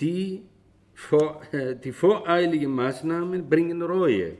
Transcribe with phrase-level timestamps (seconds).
[0.00, 0.42] Die,
[0.94, 4.36] vor, äh, die voreiligen Maßnahmen bringen Reue.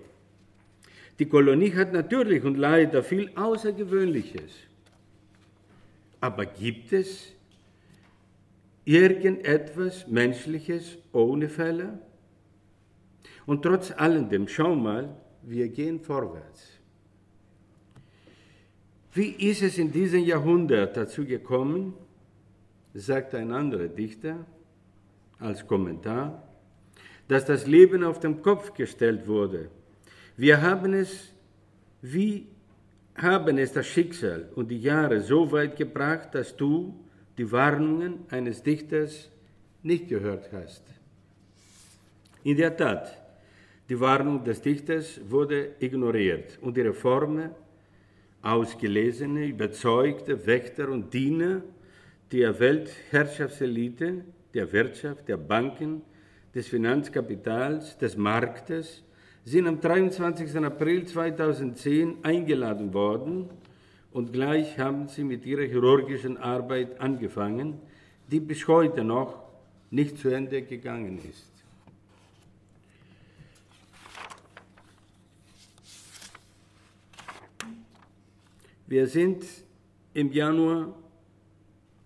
[1.18, 4.52] Die Kolonie hat natürlich und leider viel Außergewöhnliches.
[6.21, 7.33] Aber gibt es
[8.84, 11.98] irgendetwas Menschliches ohne Fälle?
[13.46, 16.79] Und trotz alledem, schau mal, wir gehen vorwärts.
[19.14, 21.95] Wie ist es in diesem Jahrhundert dazu gekommen,
[22.95, 24.46] sagt ein anderer Dichter
[25.39, 26.43] als Kommentar,
[27.29, 29.71] dass das Leben auf den Kopf gestellt wurde.
[30.36, 31.32] Wir haben es,
[32.02, 32.46] wie
[33.16, 36.94] haben es das Schicksal und die Jahre so weit gebracht, dass du
[37.36, 39.30] die Warnungen eines Dichters
[39.82, 40.82] nicht gehört hast.
[42.44, 43.16] In der Tat,
[43.88, 47.50] die Warnung des Dichters wurde ignoriert und die Reformen
[48.42, 51.62] ausgelesene, überzeugte Wächter und Diener
[52.30, 54.24] der Weltherrschaftselite,
[54.58, 56.02] der Wirtschaft, der Banken,
[56.52, 59.05] des Finanzkapitals, des Marktes,
[59.44, 60.56] sind am 23.
[60.56, 63.50] April 2010 eingeladen worden
[64.10, 67.78] und gleich haben sie mit ihrer chirurgischen Arbeit angefangen,
[68.33, 69.44] die bis heute noch
[69.92, 71.52] nicht zu Ende gegangen ist.
[78.88, 79.44] Wir sind
[80.14, 80.96] im Januar,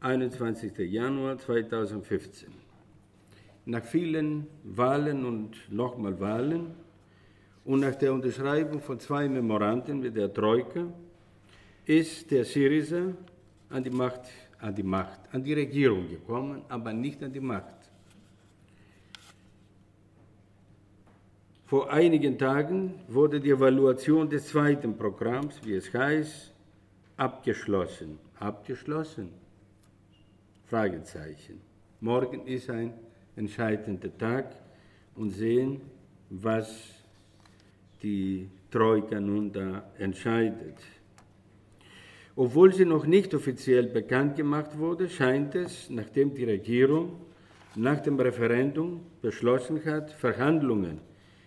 [0.03, 0.73] 21.
[0.91, 2.49] Januar 2015.
[3.67, 6.75] Nach vielen Wahlen und nochmal Wahlen
[7.65, 10.93] und nach der Unterschreibung von zwei Memoranden mit der Troika
[11.87, 13.13] ist der Syriza
[13.71, 14.23] an die Macht,
[14.59, 17.77] an die Macht, an die Regierung gekommen, aber nicht an die Macht.
[21.67, 26.53] Vor einigen Tagen wurde die Evaluation des zweiten Programms, wie es heißt,
[27.17, 28.19] abgeschlossen.
[28.41, 29.42] Abgeschlossen?
[30.73, 31.61] Fragezeichen.
[32.01, 32.95] Morgen ist ein
[33.37, 34.55] entscheidender Tag
[35.15, 35.83] und sehen,
[36.31, 36.95] was
[38.03, 40.77] die Troika nun da entscheidet.
[42.35, 47.21] Obwohl sie noch nicht offiziell bekannt gemacht wurde, scheint es, nachdem die Regierung
[47.75, 51.03] nach dem Referendum beschlossen hat, Verhandlungen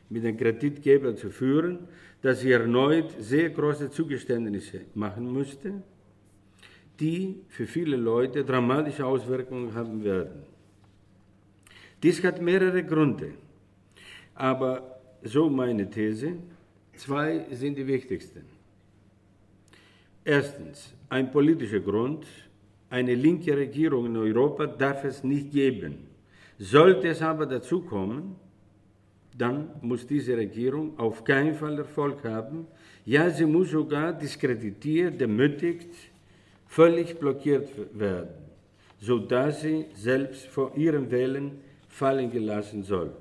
[0.07, 1.87] mit den Kreditgebern zu führen,
[2.21, 5.81] dass sie erneut sehr große Zugeständnisse machen musste,
[6.99, 10.43] die für viele Leute dramatische Auswirkungen haben werden.
[12.01, 13.31] Dies hat mehrere Gründe,
[14.35, 16.33] aber so meine These,
[16.95, 18.43] zwei sind die wichtigsten.
[20.23, 22.25] Erstens, ein politischer Grund,
[22.89, 26.07] eine linke Regierung in Europa darf es nicht geben.
[26.57, 28.35] Sollte es aber dazu kommen,
[29.37, 32.67] dann muss diese Regierung auf keinen Fall Erfolg haben.
[33.05, 35.89] Ja, sie muss sogar diskreditiert, demütigt,
[36.75, 38.35] völlig blockiert werden,
[38.99, 43.15] sodass sie selbst vor ihren Wählen fallen gelassen soll.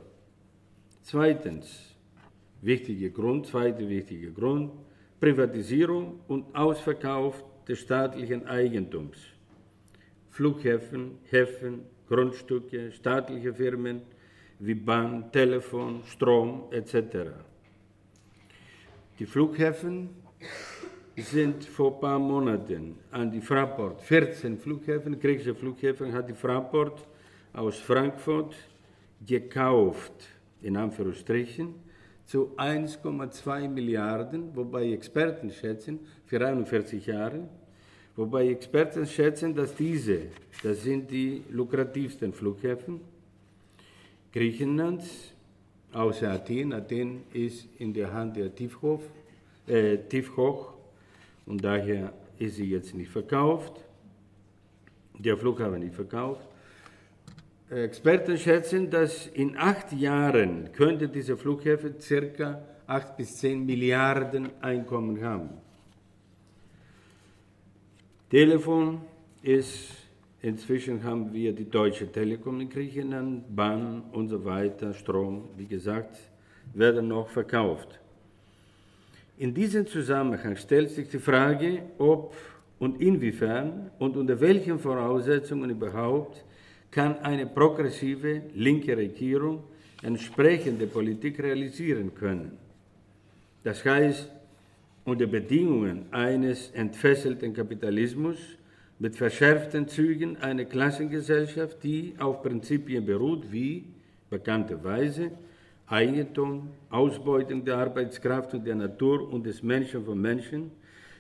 [1.03, 1.95] Zweitens,
[2.63, 4.73] wichtiger Grund, zweiter wichtiger Grund,
[5.21, 9.19] Privatisierung und Ausverkauf des staatlichen Eigentums.
[10.31, 14.03] Flughäfen, Häfen, Grundstücke, staatliche Firmen,
[14.59, 17.29] wie Bahn, Telefon, Strom etc.
[19.21, 20.11] Die Flughäfen
[21.23, 27.07] sind vor ein paar Monaten an die Fraport, 14 Flughäfen, griechische Flughäfen, hat die Fraport
[27.53, 28.55] aus Frankfurt
[29.25, 30.13] gekauft,
[30.61, 31.75] in Anführungsstrichen,
[32.27, 37.49] zu 1,2 Milliarden, wobei Experten schätzen, für 41 Jahre,
[38.17, 40.23] wobei Experten schätzen, dass diese,
[40.63, 43.01] das sind die lukrativsten Flughäfen,
[44.33, 45.33] Griechenlands,
[45.93, 46.73] außer Athen.
[46.73, 49.01] Athen ist in der Hand der Tiefhof,
[49.69, 50.74] äh, Tiefhoch
[51.47, 53.85] und daher ist sie jetzt nicht verkauft,
[55.19, 56.49] der Flughafen nicht verkauft.
[57.71, 65.23] Experten schätzen, dass in acht Jahren könnte dieser Flughäfen circa 8 bis 10 Milliarden Einkommen
[65.25, 65.51] haben.
[68.29, 69.01] Telefon
[69.43, 70.05] ist
[70.45, 76.19] Inzwischen haben wir die Deutsche Telekom in Griechenland, Bahn und so weiter, Strom, wie gesagt,
[76.75, 77.99] werden noch verkauft.
[79.37, 82.35] In diesem Zusammenhang stellt sich die Frage, ob
[82.79, 86.45] und inwiefern und unter welchen Voraussetzungen überhaupt
[86.91, 89.65] kann eine progressive linke Regierung
[90.03, 92.59] entsprechende Politik realisieren können.
[93.65, 94.31] Das heißt,
[95.05, 98.39] unter Bedingungen eines entfesselten Kapitalismus
[99.01, 103.85] mit verschärften Zügen eine Klassengesellschaft, die auf Prinzipien beruht wie
[104.31, 105.33] bekannterweise
[105.87, 110.71] Eigentum, Ausbeutung der Arbeitskraft und der Natur und des Menschen von Menschen,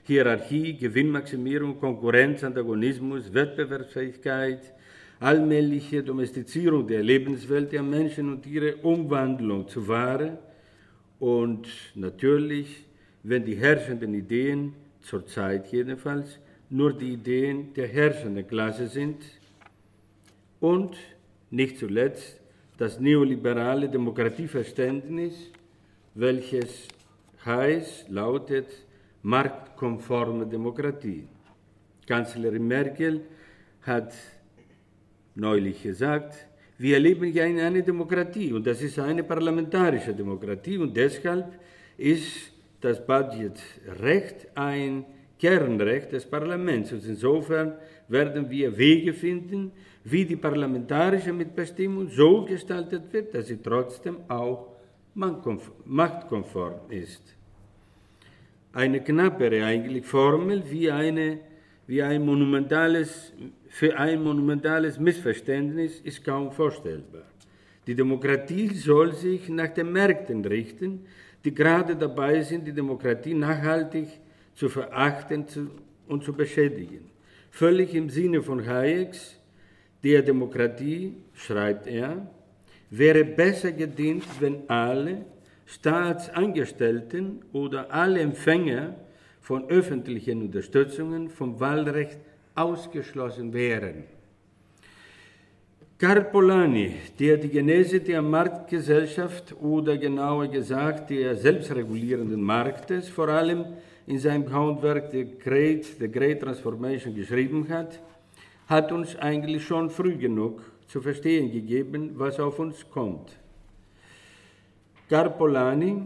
[0.04, 4.60] Hierarchie, Gewinnmaximierung, Konkurrenz, Antagonismus, Wettbewerbsfähigkeit,
[5.20, 10.38] allmähliche Domestizierung der Lebenswelt der Menschen und ihre Umwandlung zu Ware
[11.18, 12.84] und natürlich,
[13.22, 16.38] wenn die herrschenden Ideen, zurzeit jedenfalls,
[16.70, 19.22] nur die Ideen der herrschenden Klasse sind.
[20.60, 20.96] Und
[21.50, 22.40] nicht zuletzt
[22.76, 25.50] das neoliberale Demokratieverständnis,
[26.14, 26.88] welches
[27.44, 28.66] heißt, lautet
[29.22, 31.26] marktkonforme Demokratie.
[32.06, 33.22] Kanzlerin Merkel
[33.82, 34.12] hat
[35.34, 36.46] neulich gesagt,
[36.78, 41.52] wir leben ja in einer Demokratie und das ist eine parlamentarische Demokratie und deshalb
[41.96, 45.04] ist das Budgetrecht ein
[45.38, 46.92] Kernrecht des Parlaments.
[46.92, 47.74] Und insofern
[48.08, 49.72] werden wir Wege finden,
[50.04, 54.68] wie die parlamentarische Mitbestimmung so gestaltet wird, dass sie trotzdem auch
[55.14, 57.34] machtkonform ist.
[58.72, 61.38] Eine knappere eigentlich Formel wie, eine,
[61.86, 63.32] wie ein monumentales,
[63.68, 67.22] für ein monumentales Missverständnis ist kaum vorstellbar.
[67.86, 71.06] Die Demokratie soll sich nach den Märkten richten,
[71.44, 74.08] die gerade dabei sind, die Demokratie nachhaltig
[74.54, 75.46] zu verachten
[76.08, 77.10] und zu beschädigen.
[77.50, 79.38] Völlig im Sinne von Hayeks,
[80.04, 82.26] der Demokratie, schreibt er,
[82.90, 85.24] wäre besser gedient, wenn alle
[85.66, 88.94] Staatsangestellten oder alle Empfänger
[89.40, 92.18] von öffentlichen Unterstützungen vom Wahlrecht
[92.54, 94.04] ausgeschlossen wären.
[95.96, 103.64] Karl Polanyi, der die Genese der Marktgesellschaft oder genauer gesagt der selbstregulierenden Marktes vor allem
[104.06, 108.00] in seinem Handwerk The Great, The Great Transformation geschrieben hat,
[108.66, 113.36] hat uns eigentlich schon früh genug zu verstehen gegeben, was auf uns kommt.
[115.08, 116.02] Carpolani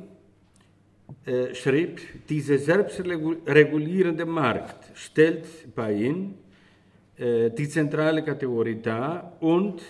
[1.25, 6.35] äh, schrieb, dieser selbstregulierende Markt stellt bei ihm
[7.17, 9.83] äh, die zentrale Kategorie dar und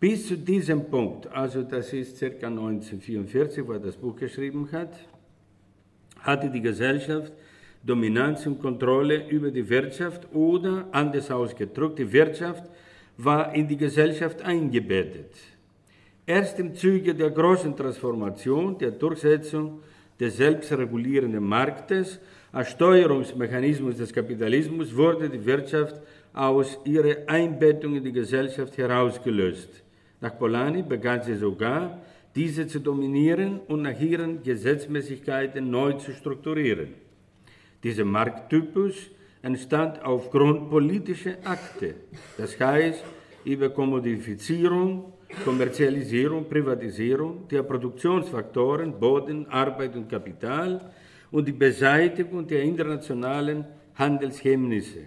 [0.00, 2.26] bis zu diesem Punkt, also das ist ca.
[2.46, 4.92] 1944, wo er das Buch geschrieben hat,
[6.18, 7.32] hatte die Gesellschaft
[7.84, 12.70] Dominanz und Kontrolle über die Wirtschaft oder, anders ausgedrückt, die Wirtschaft
[13.16, 15.34] war in die Gesellschaft eingebettet.
[16.24, 19.80] Erst im Zuge der großen Transformation, der Durchsetzung
[20.18, 22.20] des selbstregulierenden Marktes
[22.52, 26.00] als Steuerungsmechanismus des Kapitalismus wurde die Wirtschaft
[26.32, 29.82] aus ihrer Einbettung in die Gesellschaft herausgelöst.
[30.20, 31.98] Nach Polanyi begann sie sogar,
[32.34, 37.01] diese zu dominieren und nach ihren Gesetzmäßigkeiten neu zu strukturieren.
[37.82, 39.10] Dieser Markttypus
[39.42, 41.94] entstand aufgrund politischer Akte,
[42.38, 43.04] das heißt
[43.44, 45.12] über Kommodifizierung,
[45.44, 50.92] Kommerzialisierung, Privatisierung der Produktionsfaktoren Boden, Arbeit und Kapital
[51.30, 53.64] und die Beseitigung der internationalen
[53.94, 55.04] Handelshemmnisse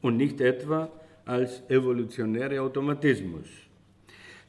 [0.00, 0.90] und nicht etwa
[1.24, 3.46] als evolutionärer Automatismus.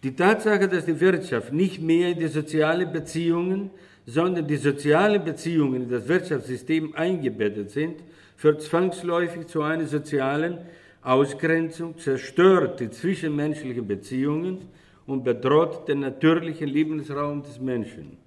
[0.04, 3.70] Die Tatsache, dass die Wirtschaft nicht mehr in die sozialen Beziehungen,
[4.06, 8.04] sondern die sozialen Beziehungen in das Wirtschaftssystem eingebettet sind,
[8.36, 10.58] führt zwangsläufig zu einer sozialen
[11.04, 14.66] Ausgrenzung, zerstört die zwischenmenschlichen Beziehungen
[15.06, 18.18] und bedroht den natürlichen Lebensraum des Menschen.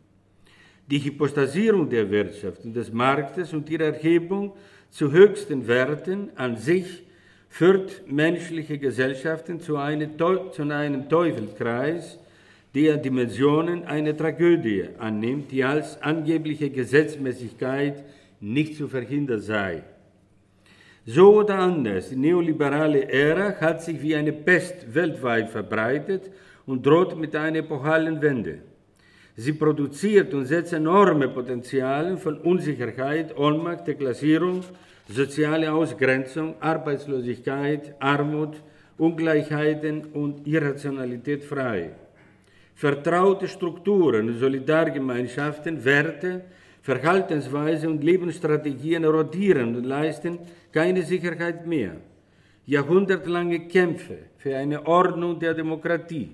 [0.87, 4.53] Die Hypostasierung der Wirtschaft und des Marktes und ihre Erhebung
[4.91, 7.03] zu höchsten Werten an sich
[7.55, 12.19] führt menschliche Gesellschaften zu, eine, zu einem Teufelskreis,
[12.75, 18.03] der Dimensionen einer Tragödie annimmt, die als angebliche Gesetzmäßigkeit
[18.41, 19.85] nicht zu verhindern sei.
[21.07, 26.33] So oder anders, die neoliberale Ära hat sich wie eine Pest weltweit verbreitet
[26.67, 28.59] und droht mit einer epochalen Wende.
[29.37, 34.65] Sie produziert und setzt enorme Potenziale von Unsicherheit, Ohnmacht, Deklassierung,
[35.09, 38.57] soziale Ausgrenzung, Arbeitslosigkeit, Armut,
[38.97, 41.91] Ungleichheiten und Irrationalität frei.
[42.75, 46.45] Vertraute Strukturen, Solidargemeinschaften, Werte,
[46.83, 50.39] Verhaltensweise und Lebensstrategien erodieren und leisten
[50.73, 51.97] keine Sicherheit mehr.
[52.67, 56.33] Jahrhundertlange Kämpfe für eine Ordnung der Demokratie,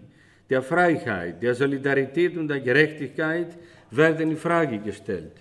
[0.49, 3.59] der Freiheit, der Solidarität und der Gerechtigkeit
[3.91, 5.33] werden in Frage gestellt.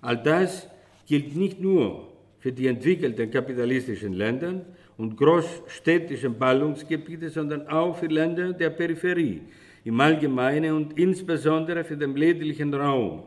[0.00, 0.68] All das
[1.06, 2.09] gilt nicht nur
[2.40, 4.64] für die entwickelten kapitalistischen Länder
[4.96, 9.42] und großstädtischen Ballungsgebiete, sondern auch für Länder der Peripherie
[9.84, 13.22] im Allgemeinen und insbesondere für den ländlichen Raum.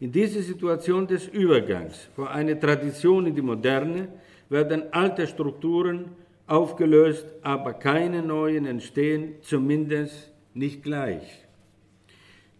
[0.00, 4.08] In dieser Situation des Übergangs von einer Tradition in die Moderne
[4.48, 6.10] werden alte Strukturen
[6.46, 11.44] aufgelöst, aber keine neuen entstehen, zumindest nicht gleich.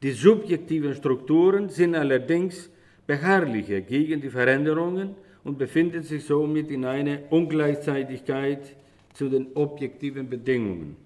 [0.03, 2.71] Die subjektiven Strukturen sind allerdings
[3.07, 5.15] beharrlicher gegen die Veränderungen
[5.45, 8.77] und befindet sich somit in einer Ungleichzeitigkeit
[9.13, 10.97] zu den objektiven Bedingungen.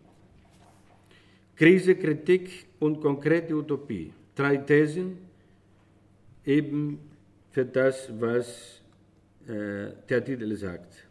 [1.56, 4.12] Krise, Kritik und konkrete Utopie.
[4.34, 5.18] Drei Thesen,
[6.46, 7.00] eben
[7.50, 8.80] für das, was
[9.46, 11.04] äh, der Titel sagt.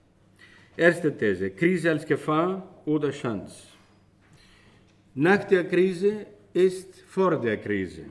[0.78, 3.68] Erste These, Krise als Gefahr oder Chance.
[5.16, 8.06] Nach der Krise ist vor der Krise.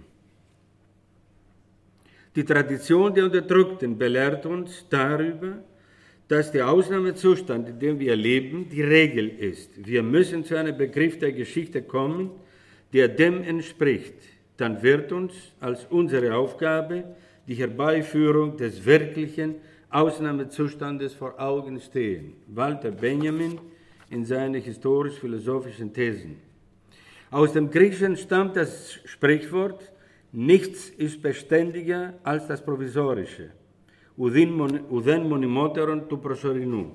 [2.36, 5.54] Die Tradition der Unterdrückten belehrt uns darüber,
[6.28, 9.70] dass der Ausnahmezustand, in dem wir leben, die Regel ist.
[9.76, 12.30] Wir müssen zu einem Begriff der Geschichte kommen,
[12.92, 14.14] der dem entspricht.
[14.58, 17.04] Dann wird uns als unsere Aufgabe
[17.48, 19.54] die Herbeiführung des wirklichen
[19.88, 22.34] Ausnahmezustandes vor Augen stehen.
[22.48, 23.58] Walter Benjamin
[24.10, 26.36] in seinen historisch-philosophischen Thesen.
[27.30, 29.90] Aus dem Griechischen stammt das Sprichwort,
[30.35, 33.51] Nichts ist beständiger als das Provisorische,
[34.15, 36.85] ουδέν μονιμότερον του προσωρινού.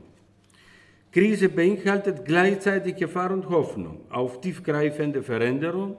[1.12, 5.97] Krise beinhaltet gleichzeitig Gefahr und Hoffnung auf tiefgreifende Veränderung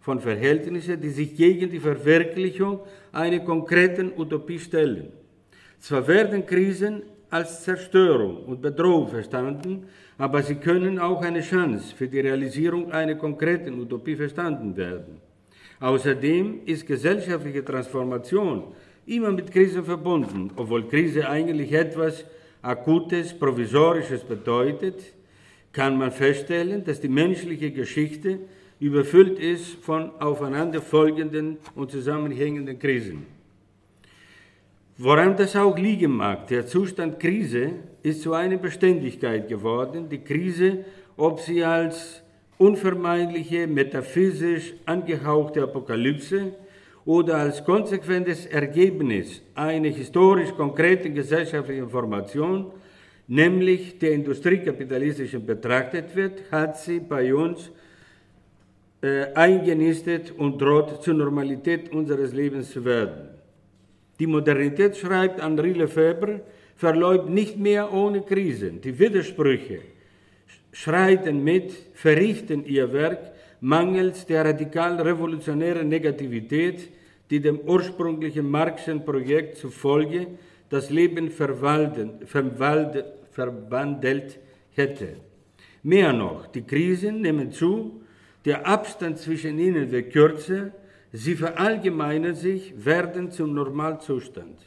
[0.00, 2.80] von Verhältnissen, die sich gegen die Verwirklichung
[3.12, 5.12] einer konkreten Utopie stellen.
[5.78, 9.84] Zwar werden Krisen als Zerstörung und Bedrohung verstanden,
[10.18, 15.20] aber sie können auch eine Chance für die Realisierung einer konkreten Utopie verstanden werden.
[15.81, 18.63] Außerdem ist gesellschaftliche Transformation
[19.07, 22.23] immer mit Krisen verbunden, obwohl Krise eigentlich etwas
[22.61, 25.01] Akutes, Provisorisches bedeutet,
[25.73, 28.37] kann man feststellen, dass die menschliche Geschichte
[28.79, 33.25] überfüllt ist von aufeinanderfolgenden und zusammenhängenden Krisen.
[34.99, 37.71] Woran das auch liegen mag, der Zustand Krise
[38.03, 40.09] ist zu einer Beständigkeit geworden.
[40.09, 40.85] Die Krise,
[41.17, 42.21] ob sie als
[42.61, 46.53] unvermeidliche, metaphysisch angehauchte Apokalypse
[47.05, 52.71] oder als konsequentes Ergebnis einer historisch konkreten gesellschaftlichen Formation,
[53.27, 57.71] nämlich der industriekapitalistischen betrachtet wird, hat sie bei uns
[59.01, 63.29] äh, eingenistet und droht zur Normalität unseres Lebens zu werden.
[64.19, 66.41] Die Modernität, schreibt Henri Lefebvre,
[66.75, 68.79] verläuft nicht mehr ohne Krisen.
[68.81, 69.79] Die Widersprüche,
[70.71, 76.89] schreiten mit, verrichten ihr Werk mangels der radikal revolutionären Negativität,
[77.29, 80.27] die dem ursprünglichen Marxischen Projekt zufolge
[80.69, 81.99] das Leben verwandelt
[84.71, 85.17] hätte.
[85.83, 88.01] Mehr noch, die Krisen nehmen zu,
[88.45, 90.71] der Abstand zwischen ihnen wird kürzer,
[91.11, 94.57] sie verallgemeinern sich, werden zum Normalzustand.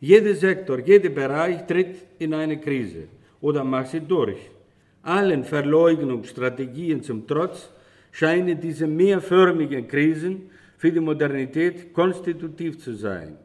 [0.00, 3.08] Jeder Sektor, jeder Bereich tritt in eine Krise
[3.40, 4.38] oder macht sie durch.
[5.06, 7.70] Allen Verleugnungsstrategien zum Trotz
[8.10, 13.36] scheinen diese mehrförmigen Krisen für die Modernität konstitutiv zu sein.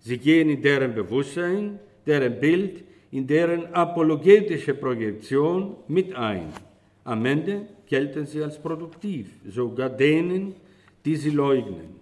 [0.00, 6.52] Sie gehen in deren Bewusstsein, deren Bild, in deren apologetische Projektion mit ein.
[7.02, 10.54] Am Ende gelten sie als produktiv, sogar denen,
[11.04, 11.96] die sie leugnen.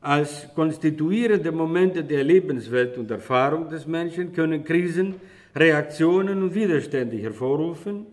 [0.00, 5.16] Als konstituierende Momente der Lebenswelt und Erfahrung des Menschen können Krisen
[5.58, 8.06] Reaktionen und Widerstände hervorrufen,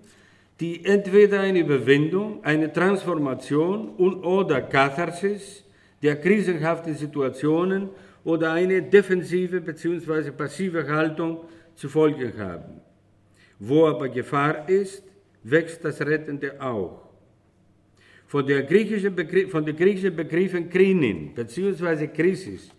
[0.59, 5.63] die entweder eine Überwindung, eine Transformation und oder Katharsis
[6.01, 7.89] der krisenhaften Situationen
[8.23, 10.31] oder eine defensive bzw.
[10.31, 11.39] passive Haltung
[11.75, 12.81] zu folgen haben.
[13.59, 15.03] Wo aber Gefahr ist,
[15.43, 17.01] wächst das Rettende auch.
[18.27, 22.07] Von, der griechischen Begriff, von den griechischen Begriffen Krinin bzw.
[22.07, 22.69] Krisis,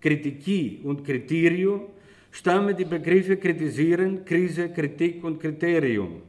[0.00, 1.90] Kritikie und Kriterio
[2.32, 6.22] stammen die Begriffe kritisieren, Krise, Kritik und Kriterium.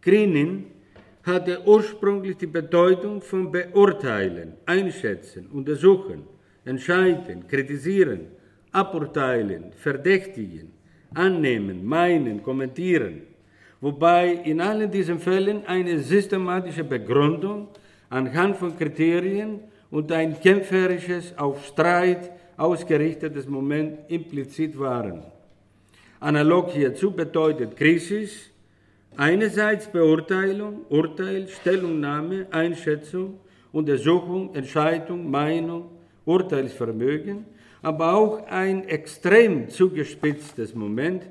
[0.00, 0.66] Krinin
[1.22, 6.24] hatte ursprünglich die Bedeutung von beurteilen, einschätzen, untersuchen,
[6.64, 8.26] entscheiden, kritisieren,
[8.72, 10.72] aburteilen, verdächtigen,
[11.14, 13.22] annehmen, meinen, kommentieren,
[13.80, 17.68] wobei in allen diesen Fällen eine systematische Begründung
[18.10, 25.22] anhand von Kriterien und ein kämpferisches auf Streit ausgerichtetes Moment implizit waren.
[26.20, 28.50] Analog hierzu bedeutet Krisis
[29.16, 33.38] einerseits Beurteilung, Urteil, Stellungnahme, Einschätzung,
[33.72, 35.90] Untersuchung, Entscheidung, Meinung,
[36.24, 37.46] Urteilsvermögen,
[37.80, 41.22] aber auch ein extrem zugespitztes Moment,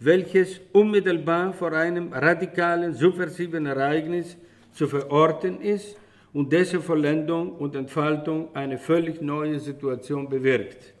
[0.00, 4.36] welches unmittelbar vor einem radikalen, subversiven Ereignis
[4.74, 5.96] zu verorten ist
[6.34, 10.92] und dessen Vollendung und Entfaltung eine völlig neue Situation bewirkt.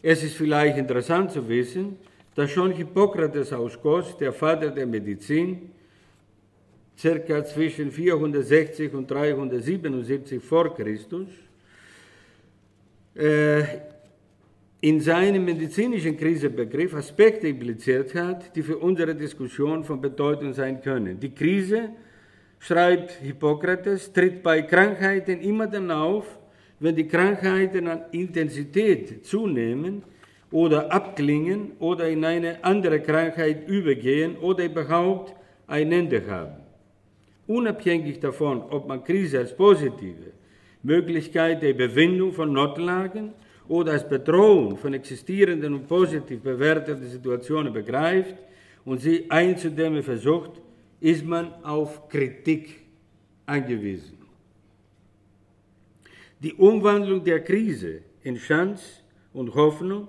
[0.00, 1.98] Es ist vielleicht interessant zu wissen,
[2.34, 5.70] dass schon Hippokrates aus Kos, der Vater der Medizin,
[6.96, 11.28] circa zwischen 460 und 377 vor Christus,
[13.16, 13.62] äh,
[14.80, 21.18] in seinem medizinischen Krisebegriff Aspekte impliziert hat, die für unsere Diskussion von Bedeutung sein können.
[21.18, 21.90] Die Krise,
[22.62, 26.24] schreibt Hippokrates, tritt bei Krankheiten immer dann auf,
[26.78, 30.02] wenn die Krankheiten an Intensität zunehmen
[30.52, 35.34] oder abklingen oder in eine andere Krankheit übergehen oder überhaupt
[35.66, 36.56] ein Ende haben.
[37.48, 40.30] Unabhängig davon, ob man Krise als positive
[40.84, 43.32] Möglichkeit der Überwindung von Notlagen
[43.68, 48.36] oder als Bedrohung von existierenden und positiv bewerteten Situationen begreift
[48.84, 50.60] und sie einzudämmen versucht,
[51.02, 52.80] ist man auf Kritik
[53.44, 54.18] angewiesen.
[56.38, 58.84] Die Umwandlung der Krise in Chance
[59.32, 60.08] und Hoffnung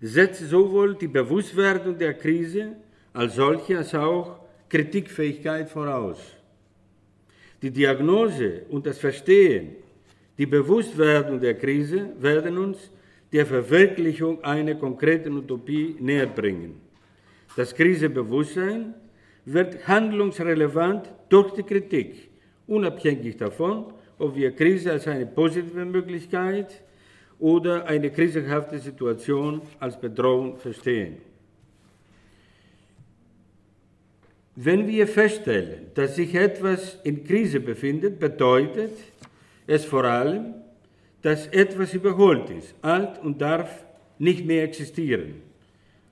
[0.00, 2.76] setzt sowohl die Bewusstwerdung der Krise
[3.12, 6.18] als solche als auch Kritikfähigkeit voraus.
[7.60, 9.76] Die Diagnose und das Verstehen,
[10.38, 12.90] die Bewusstwerdung der Krise werden uns
[13.30, 16.80] der Verwirklichung einer konkreten Utopie näher bringen.
[17.54, 18.94] Das Krisebewusstsein
[19.44, 22.30] wird handlungsrelevant durch die Kritik,
[22.66, 26.82] unabhängig davon, ob wir Krise als eine positive Möglichkeit
[27.38, 31.18] oder eine krisenhafte Situation als Bedrohung verstehen.
[34.56, 38.92] Wenn wir feststellen, dass sich etwas in Krise befindet, bedeutet
[39.66, 40.54] es vor allem,
[41.22, 43.84] dass etwas überholt ist, alt und darf
[44.18, 45.49] nicht mehr existieren.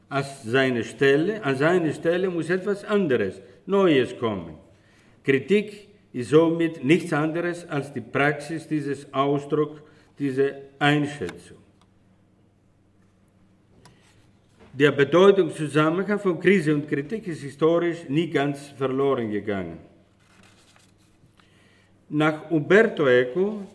[0.09, 4.55] Als seine Stelle, an seine Stelle muss etwas anderes, Neues kommen.
[5.23, 9.83] Kritik ist somit nichts anderes als die Praxis dieses Ausdrucks,
[10.19, 11.59] dieser Einschätzung.
[14.73, 19.79] Der Bedeutungszusammenhang von Krise und Kritik ist historisch nie ganz verloren gegangen.
[22.09, 23.67] Nach Umberto Eco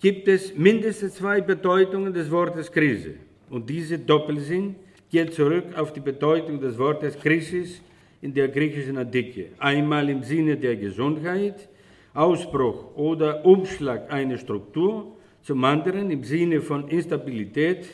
[0.00, 3.14] gibt es mindestens zwei Bedeutungen des Wortes Krise.
[3.50, 4.74] Und diese Doppelsinn
[5.10, 7.80] geht zurück auf die Bedeutung des Wortes Krisis
[8.20, 9.46] in der griechischen Antike.
[9.58, 11.68] Einmal im Sinne der Gesundheit,
[12.14, 17.86] Ausbruch oder Umschlag einer Struktur, zum anderen im Sinne von Instabilität.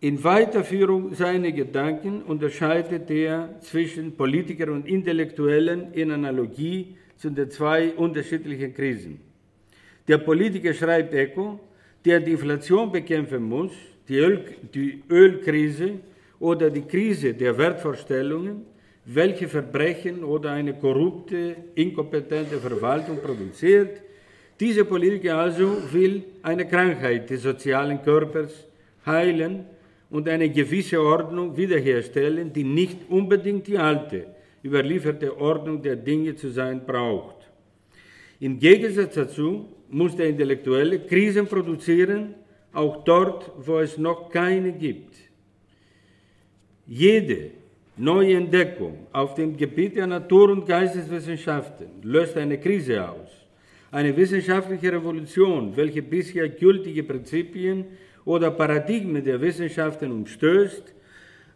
[0.00, 7.92] In Weiterführung seiner Gedanken unterscheidet er zwischen Politikern und Intellektuellen in Analogie zu den zwei
[7.94, 9.20] unterschiedlichen Krisen.
[10.06, 11.58] Der Politiker schreibt Eco,
[12.04, 13.72] der die Inflation bekämpfen muss,
[14.08, 14.44] die, Öl,
[14.74, 16.00] die Ölkrise
[16.40, 18.62] oder die Krise der Wertvorstellungen,
[19.04, 24.02] welche Verbrechen oder eine korrupte, inkompetente Verwaltung produziert.
[24.60, 28.66] Dieser Politiker also will eine Krankheit des sozialen Körpers
[29.06, 29.64] heilen
[30.10, 34.26] und eine gewisse Ordnung wiederherstellen, die nicht unbedingt die alte,
[34.64, 37.36] überlieferte Ordnung der Dinge zu sein braucht.
[38.40, 42.34] Im Gegensatz dazu muss der Intellektuelle Krisen produzieren,
[42.78, 45.16] auch dort, wo es noch keine gibt.
[46.86, 47.50] Jede
[47.96, 53.30] neue Entdeckung auf dem Gebiet der Natur- und Geisteswissenschaften löst eine Krise aus.
[53.90, 57.84] Eine wissenschaftliche Revolution, welche bisher gültige Prinzipien
[58.24, 60.94] oder Paradigmen der Wissenschaften umstößt,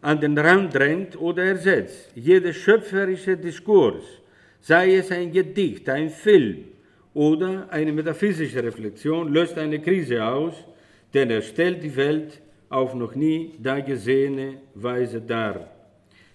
[0.01, 2.11] an den Rand drängt oder ersetzt.
[2.15, 4.03] Jeder schöpferische Diskurs,
[4.59, 6.65] sei es ein Gedicht, ein Film
[7.13, 10.55] oder eine metaphysische Reflexion, löst eine Krise aus,
[11.13, 15.69] denn er stellt die Welt auf noch nie dagesehene Weise dar.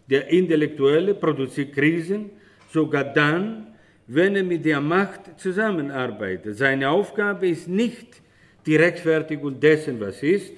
[0.08, 2.30] Der Intellektuelle produziert Krisen
[2.70, 3.66] sogar dann,
[4.06, 6.56] wenn er mit der Macht zusammenarbeitet.
[6.56, 8.22] Seine Aufgabe ist nicht
[8.64, 10.54] die Rechtfertigung dessen, was ist.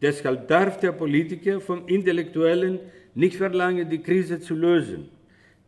[0.00, 2.80] Deshalb darf der Politiker vom Intellektuellen
[3.14, 5.08] nicht verlangen, die Krise zu lösen.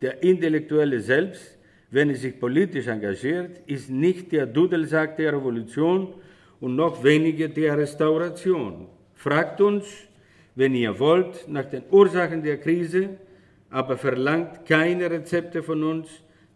[0.01, 1.57] Der Intellektuelle selbst,
[1.91, 6.13] wenn er sich politisch engagiert, ist nicht der Dudelsack der Revolution
[6.61, 8.87] und noch weniger der Restauration.
[9.15, 9.85] Fragt uns,
[10.55, 13.17] wenn ihr wollt, nach den Ursachen der Krise,
[13.69, 16.07] aber verlangt keine Rezepte von uns,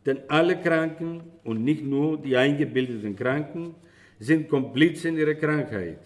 [0.06, 3.74] denn alle Kranken und nicht nur die eingebildeten Kranken
[4.20, 6.00] sind Komplizen ihrer Krankheit.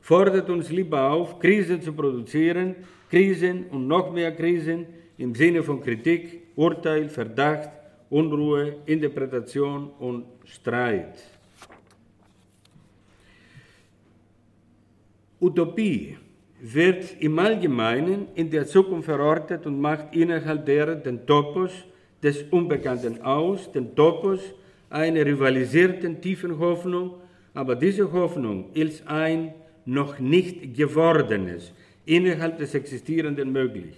[0.00, 2.76] Fordert uns lieber auf, Krisen zu produzieren,
[3.10, 4.86] Krisen und noch mehr Krisen
[5.18, 7.70] im Sinne von Kritik, Urteil, Verdacht,
[8.10, 11.31] Unruhe, Interpretation und Streit.
[15.42, 16.16] Utopie
[16.60, 21.72] wird im Allgemeinen in der Zukunft verortet und macht innerhalb derer den Topos
[22.22, 24.40] des Unbekannten aus, den Topos
[24.88, 27.14] einer rivalisierten tiefen Hoffnung,
[27.54, 29.52] aber diese Hoffnung ist ein
[29.84, 31.72] noch nicht gewordenes
[32.06, 33.96] innerhalb des Existierenden möglich.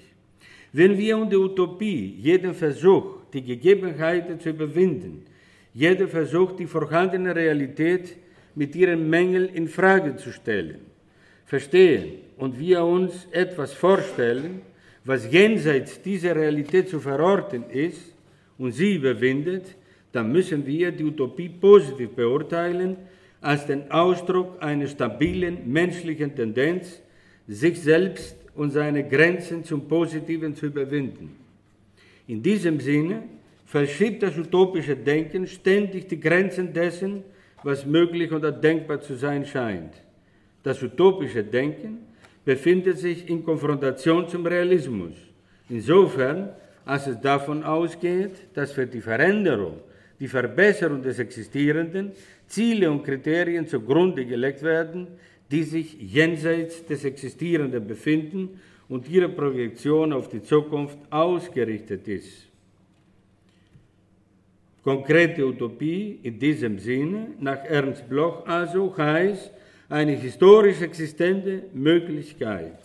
[0.72, 5.26] Wenn wir in der Utopie jeden Versuch, die Gegebenheiten zu überwinden,
[5.74, 8.16] jeder Versuch, die vorhandene Realität
[8.54, 10.93] mit ihren Mängeln in Frage zu stellen,
[11.44, 14.62] verstehen und wir uns etwas vorstellen,
[15.04, 18.14] was jenseits dieser Realität zu verorten ist
[18.58, 19.76] und sie überwindet,
[20.12, 22.96] dann müssen wir die Utopie positiv beurteilen
[23.40, 27.02] als den Ausdruck einer stabilen menschlichen Tendenz,
[27.46, 31.36] sich selbst und seine Grenzen zum Positiven zu überwinden.
[32.26, 33.24] In diesem Sinne
[33.66, 37.22] verschiebt das utopische Denken ständig die Grenzen dessen,
[37.62, 39.92] was möglich oder denkbar zu sein scheint.
[40.64, 41.98] Das utopische Denken
[42.44, 45.12] befindet sich in Konfrontation zum Realismus,
[45.68, 46.50] insofern
[46.84, 49.78] als es davon ausgeht, dass für die Veränderung,
[50.18, 52.12] die Verbesserung des Existierenden
[52.46, 55.06] Ziele und Kriterien zugrunde gelegt werden,
[55.50, 62.48] die sich jenseits des Existierenden befinden und ihre Projektion auf die Zukunft ausgerichtet ist.
[64.82, 69.50] Konkrete Utopie in diesem Sinne, nach Ernst Bloch also, heißt
[69.94, 72.80] eine historisch existente Möglichkeit.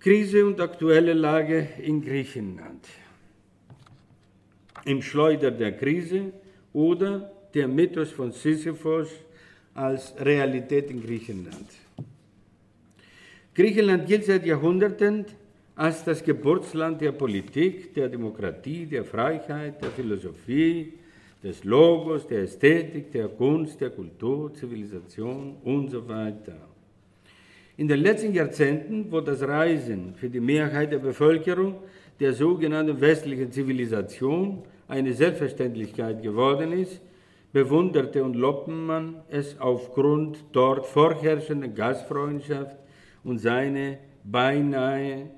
[0.00, 2.88] Krise und aktuelle Lage in Griechenland.
[4.84, 6.32] Im Schleuder der Krise
[6.72, 9.10] oder der Mythos von Sisyphos
[9.74, 11.68] als Realität in Griechenland.
[13.54, 15.24] Griechenland gilt seit Jahrhunderten
[15.76, 20.94] als das Geburtsland der Politik, der Demokratie, der Freiheit, der Philosophie,
[21.44, 26.56] des Logos, der Ästhetik, der Kunst, der Kultur, Zivilisation und so weiter.
[27.76, 31.74] In den letzten Jahrzehnten, wo das Reisen für die Mehrheit der Bevölkerung
[32.18, 37.00] der sogenannten westlichen Zivilisation eine Selbstverständlichkeit geworden ist,
[37.52, 42.76] bewunderte und lobte man es aufgrund dort vorherrschender Gastfreundschaft
[43.22, 45.30] und seine beinahe,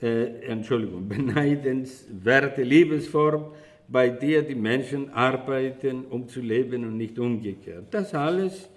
[0.00, 3.46] äh, Entschuldigung, beneidenswerte Lebensform,
[3.92, 7.84] bei der die Menschen arbeiten, um zu leben und nicht umgekehrt.
[7.90, 8.70] Das alles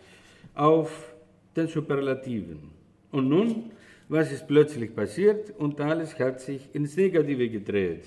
[0.53, 1.13] auf
[1.55, 2.59] den Superlativen.
[3.11, 3.71] Und nun,
[4.09, 5.51] was ist plötzlich passiert?
[5.57, 8.03] Und alles hat sich ins Negative gedreht.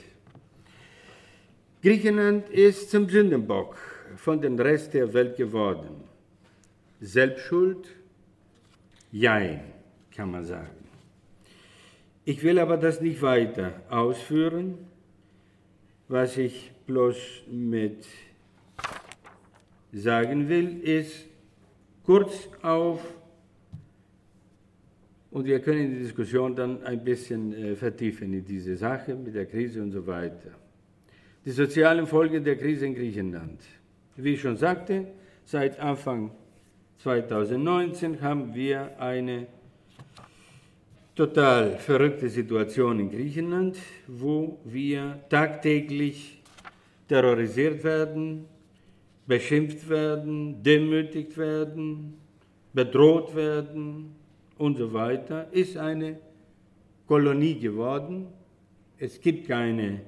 [1.83, 3.77] Griechenland ist zum Sündenbock
[4.17, 6.05] von dem Rest der Welt geworden.
[7.01, 7.89] Selbstschuld?
[9.11, 9.61] Jein
[10.15, 10.85] kann man sagen.
[12.25, 14.75] Ich will aber das nicht weiter ausführen.
[16.09, 18.07] Was ich bloß mit
[19.93, 21.27] sagen will, ist
[22.03, 23.01] kurz auf,
[25.31, 29.45] und wir können die Diskussion dann ein bisschen äh, vertiefen in diese Sache mit der
[29.45, 30.51] Krise und so weiter.
[31.45, 33.61] Die sozialen Folgen der Krise in Griechenland.
[34.17, 35.09] Wie ich schon sagte,
[35.45, 36.31] seit Anfang
[37.01, 39.47] 2019 haben wir eine
[41.15, 46.38] total verrückte Situation in Griechenland, wo wir tagtäglich
[47.09, 48.45] terrorisiert werden,
[49.27, 52.15] beschimpft werden, demütigt werden,
[52.73, 54.15] bedroht werden
[54.59, 56.19] und so weiter, ist eine
[57.07, 58.27] Kolonie geworden.
[58.99, 60.01] Es gibt keine,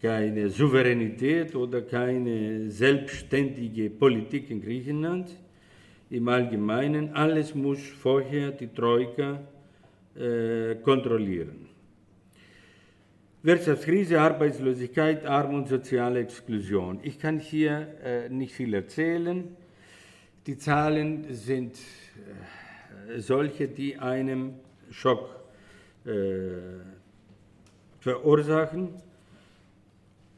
[0.00, 5.30] keine Souveränität oder keine selbstständige Politik in Griechenland.
[6.10, 9.40] Im Allgemeinen, alles muss vorher die Troika
[10.14, 11.65] äh, kontrollieren.
[13.46, 16.98] Wirtschaftskrise, Arbeitslosigkeit, Armut, soziale Exklusion.
[17.04, 19.56] Ich kann hier äh, nicht viel erzählen.
[20.48, 24.54] Die Zahlen sind äh, solche, die einem
[24.90, 25.28] Schock
[26.04, 26.10] äh,
[28.00, 28.94] verursachen.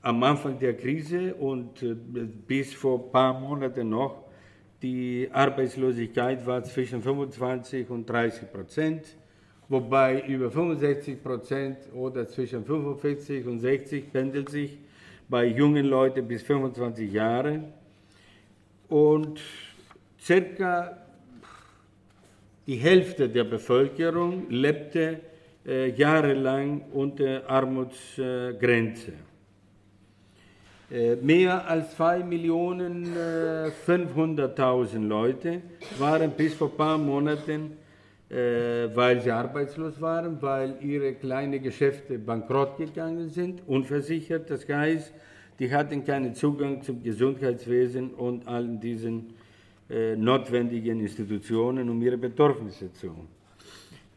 [0.02, 4.22] Am Anfang der Krise und äh, bis vor ein paar Monaten noch,
[4.82, 9.16] die Arbeitslosigkeit war zwischen 25 und 30 Prozent
[9.68, 14.78] wobei über 65 Prozent oder zwischen 45 und 60 pendelt sich
[15.28, 17.62] bei jungen Leuten bis 25 Jahre
[18.88, 19.40] und
[20.20, 20.96] circa
[22.66, 25.20] die Hälfte der Bevölkerung lebte
[25.66, 29.12] äh, jahrelang unter Armutsgrenze.
[30.90, 35.60] Äh, mehr als 2.500.000 äh, Leute
[35.98, 37.76] waren bis vor ein paar Monaten
[38.30, 44.50] weil sie arbeitslos waren, weil ihre kleinen Geschäfte bankrott gegangen sind, unversichert.
[44.50, 45.12] Das heißt,
[45.58, 49.34] die hatten keinen Zugang zum Gesundheitswesen und allen diesen
[49.90, 53.14] äh, notwendigen Institutionen, um ihre Bedürfnisse zu.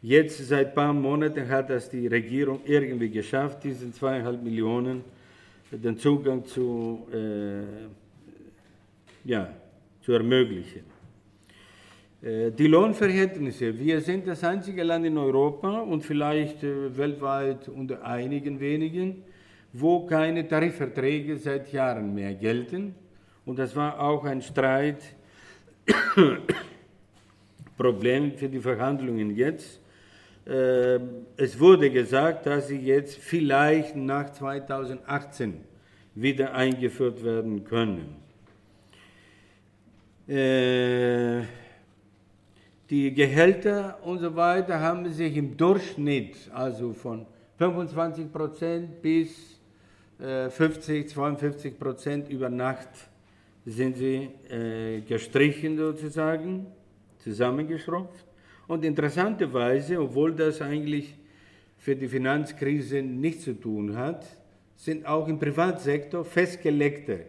[0.02, 5.02] Jetzt seit ein paar Monaten hat das die Regierung irgendwie geschafft, diesen zweieinhalb Millionen
[5.70, 7.62] den Zugang zu, äh,
[9.24, 9.54] ja,
[10.02, 10.91] zu ermöglichen.
[12.22, 13.76] Äh, die Lohnverhältnisse.
[13.76, 19.24] Wir sind das einzige Land in Europa und vielleicht äh, weltweit unter einigen wenigen,
[19.72, 22.94] wo keine Tarifverträge seit Jahren mehr gelten.
[23.44, 25.02] Und das war auch ein Streit
[27.76, 29.80] Problem für die Verhandlungen jetzt.
[30.46, 31.00] Äh,
[31.36, 35.54] es wurde gesagt, dass sie jetzt vielleicht nach 2018
[36.14, 38.14] wieder eingeführt werden können.
[40.28, 41.42] Äh,
[42.92, 47.24] die Gehälter und so weiter haben sich im Durchschnitt, also von
[47.56, 49.58] 25 Prozent bis
[50.18, 52.90] 50, 52 Prozent über Nacht
[53.64, 56.66] sind sie äh, gestrichen sozusagen,
[57.20, 58.26] zusammengeschrumpft.
[58.68, 61.14] Und interessanterweise, obwohl das eigentlich
[61.78, 64.26] für die Finanzkrise nichts zu tun hat,
[64.76, 67.20] sind auch im Privatsektor festgelegte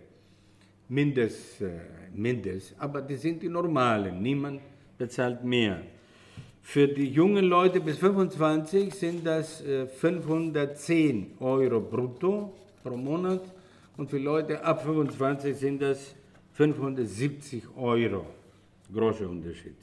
[0.90, 1.70] Mindest, äh,
[2.14, 4.60] Mindest, aber die sind die normalen, niemand
[4.98, 5.82] bezahlt mehr.
[6.62, 13.42] Für die jungen Leute bis 25 sind das äh, 510 Euro brutto pro Monat
[13.98, 16.16] und für Leute ab 25 sind das
[16.54, 18.26] 570 Euro.
[18.94, 19.76] Großer Unterschied.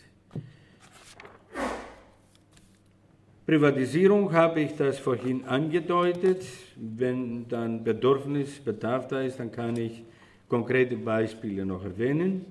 [3.47, 6.45] Privatisierung habe ich das vorhin angedeutet.
[6.77, 10.05] Wenn dann Bedürfnis, Bedarf da ist, dann kann ich
[10.49, 12.47] konkrete Beispiele noch erwähnen.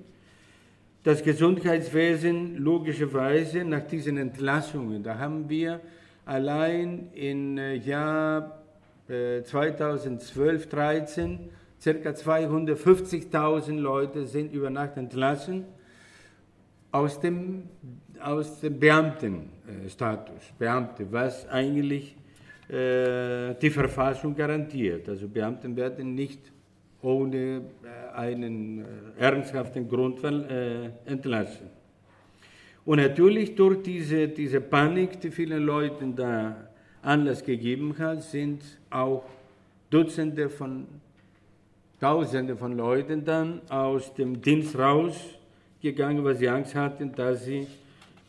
[1.02, 5.80] Das Gesundheitswesen logischerweise nach diesen Entlassungen, da haben wir
[6.26, 8.60] allein im äh, Jahr
[9.08, 11.38] 2012, 13
[11.80, 15.64] circa 250.000 Leute sind über Nacht entlassen
[16.92, 17.64] aus dem,
[18.22, 22.16] aus dem Beamtenstatus, Beamte, was eigentlich
[22.68, 25.08] äh, die Verfassung garantiert.
[25.08, 26.52] Also Beamten werden nicht
[27.02, 28.84] ohne äh, einen äh,
[29.18, 31.68] ernsthaften Grund äh, entlassen.
[32.84, 36.56] Und natürlich durch diese, diese Panik, die vielen Leuten da
[37.02, 39.24] Anlass gegeben hat, sind auch
[39.88, 40.86] Dutzende von,
[42.00, 47.66] Tausende von Leuten dann aus dem Dienst rausgegangen, weil sie Angst hatten, dass sie,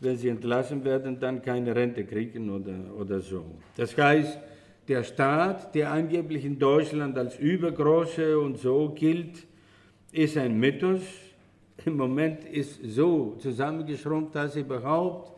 [0.01, 3.45] wenn sie entlassen werden, dann keine Rente kriegen oder, oder so.
[3.77, 4.37] Das heißt,
[4.91, 9.47] der Staat, der angeblich in Deutschland als übergroße und so gilt,
[10.11, 11.01] ist ein Mythos.
[11.85, 15.31] Im Moment ist so zusammengeschrumpft, dass überhaupt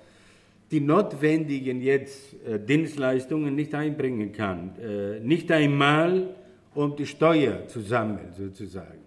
[0.72, 4.72] die notwendigen jetzt äh, Dienstleistungen nicht einbringen kann.
[4.80, 6.36] Äh, nicht einmal
[6.74, 9.04] um die Steuer zu sammeln, sozusagen.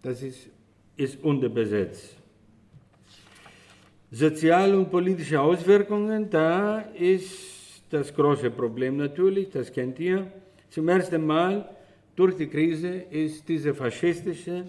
[0.00, 0.48] Das ist,
[0.96, 2.14] ist unterbesetzt.
[4.12, 7.55] Soziale und politische Auswirkungen, da ist
[7.90, 10.26] das große Problem natürlich, das kennt ihr.
[10.70, 11.68] Zum ersten Mal
[12.14, 14.64] durch die Krise ist diese faschistische,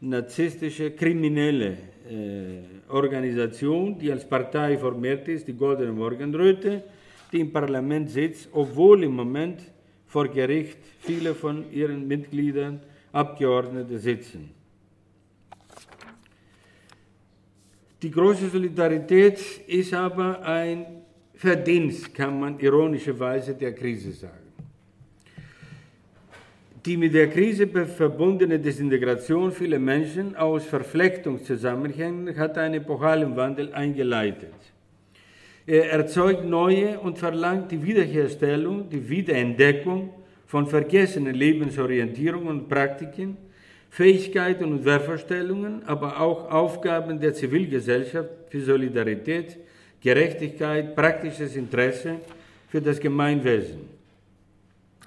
[0.00, 6.84] narzisstische, kriminelle äh, Organisation, die als Partei formiert ist, die Goldene Morgenröte,
[7.32, 9.60] die im Parlament sitzt, obwohl im Moment
[10.06, 12.80] vor Gericht viele von ihren Mitgliedern
[13.12, 14.50] Abgeordnete sitzen.
[18.02, 21.03] Die große Solidarität ist aber ein
[21.34, 24.44] Verdienst, kann man ironischerweise der Krise sagen.
[26.84, 34.52] Die mit der Krise verbundene Desintegration vieler Menschen aus Verflechtungszusammenhängen hat einen epochalen Wandel eingeleitet.
[35.66, 40.10] Er erzeugt neue und verlangt die Wiederherstellung, die Wiederentdeckung
[40.46, 43.38] von vergessenen Lebensorientierungen und Praktiken,
[43.88, 49.56] Fähigkeiten und Wertvorstellungen, aber auch Aufgaben der Zivilgesellschaft für Solidarität,
[50.04, 52.16] Gerechtigkeit, praktisches Interesse
[52.68, 53.88] für das Gemeinwesen.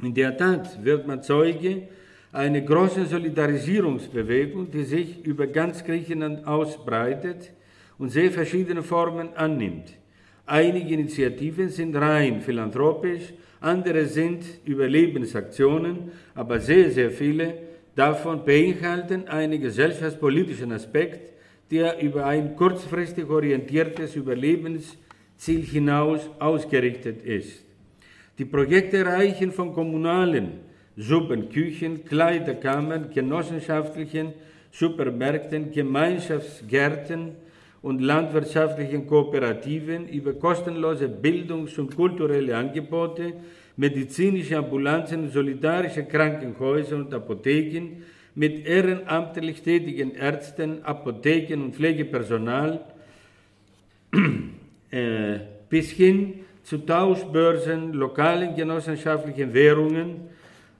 [0.01, 1.83] In der Tat wird man Zeuge
[2.31, 7.51] einer großen Solidarisierungsbewegung, die sich über ganz Griechenland ausbreitet
[7.99, 9.93] und sehr verschiedene Formen annimmt.
[10.47, 17.53] Einige Initiativen sind rein philanthropisch, andere sind Überlebensaktionen, aber sehr, sehr viele
[17.95, 21.36] davon beinhalten einen gesellschaftspolitischen Aspekt,
[21.71, 27.63] der über ein kurzfristig orientiertes Überlebensziel hinaus ausgerichtet ist.
[28.37, 30.59] Die Projekte reichen von kommunalen
[30.95, 34.33] Suppenküchen, Kleiderkammern, genossenschaftlichen
[34.71, 37.31] Supermärkten, Gemeinschaftsgärten
[37.81, 43.33] und landwirtschaftlichen Kooperativen über kostenlose Bildungs- und kulturelle Angebote,
[43.75, 48.03] medizinische Ambulanzen solidarische Krankenhäuser und Apotheken
[48.37, 52.81] mit ehrenamtlich tätigen Ärzten, Apotheken und Pflegepersonal
[54.91, 60.29] äh, bis hin zu Tauschbörsen, lokalen genossenschaftlichen Währungen,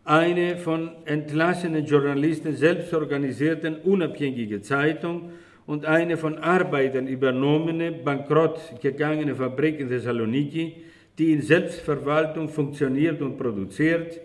[0.06, 5.32] eine von entlassenen Journalisten selbst organisierten unabhängige Zeitung
[5.66, 10.76] und eine von Arbeitern übernommene, bankrott gegangene Fabrik in Thessaloniki,
[11.18, 14.22] die in Selbstverwaltung funktioniert und produziert,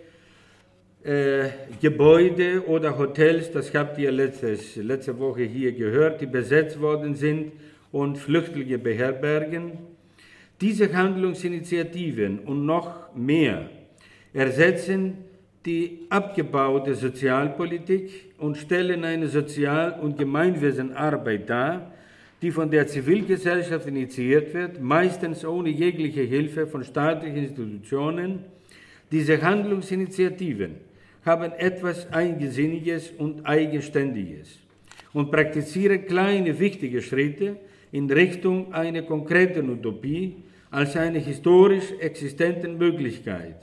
[1.03, 1.49] äh,
[1.81, 7.51] Gebäude oder Hotels, das habt ihr letztes, letzte Woche hier gehört, die besetzt worden sind
[7.91, 9.73] und Flüchtlinge beherbergen.
[10.61, 13.69] Diese Handlungsinitiativen und noch mehr
[14.33, 15.17] ersetzen
[15.65, 21.91] die abgebaute Sozialpolitik und stellen eine Sozial- und Gemeinwesenarbeit dar,
[22.41, 28.39] die von der Zivilgesellschaft initiiert wird, meistens ohne jegliche Hilfe von staatlichen Institutionen.
[29.11, 30.92] Diese Handlungsinitiativen
[31.25, 34.59] haben etwas Eigensinniges und Eigenständiges
[35.13, 37.57] und praktizieren kleine, wichtige Schritte
[37.91, 43.57] in Richtung einer konkreten Utopie als eine historisch existente Möglichkeit.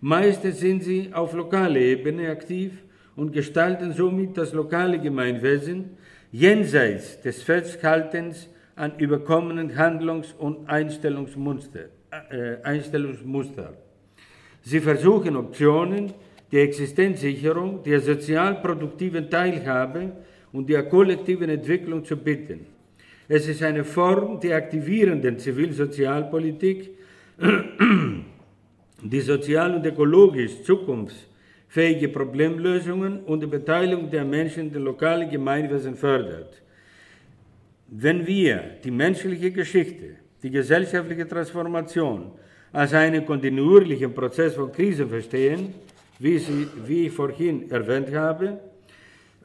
[0.00, 2.72] Meistens sind sie auf lokaler Ebene aktiv
[3.16, 5.96] und gestalten somit das lokale Gemeinwesen
[6.32, 11.86] jenseits des Festhaltens an überkommenen Handlungs- und Einstellungsmuster.
[12.30, 13.74] Äh, Einstellungsmuster.
[14.62, 16.14] Sie versuchen Optionen
[16.50, 20.12] der Existenzsicherung, der sozialproduktiven Teilhabe
[20.52, 22.66] und der kollektiven Entwicklung zu bieten.
[23.28, 26.90] Es ist eine Form der aktivierenden Zivilsozialpolitik,
[29.02, 35.94] die sozial und ökologisch zukunftsfähige Problemlösungen und die Beteiligung der Menschen in den lokalen Gemeinwesen
[35.94, 36.62] fördert.
[37.88, 42.32] Wenn wir die menschliche Geschichte, die gesellschaftliche Transformation
[42.72, 45.74] als einen kontinuierlichen Prozess von Krise verstehen,
[46.18, 48.60] wie, sie, wie ich vorhin erwähnt habe,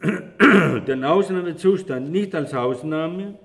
[0.87, 3.35] den Ausnahmezustand nicht als Ausnahme,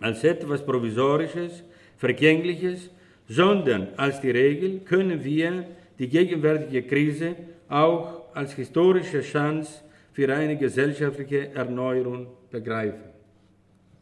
[0.00, 1.62] als etwas Provisorisches,
[1.96, 2.90] Vergängliches,
[3.28, 5.66] sondern als die Regel können wir
[5.98, 7.36] die gegenwärtige Krise
[7.68, 13.10] auch als historische Chance für eine gesellschaftliche Erneuerung begreifen.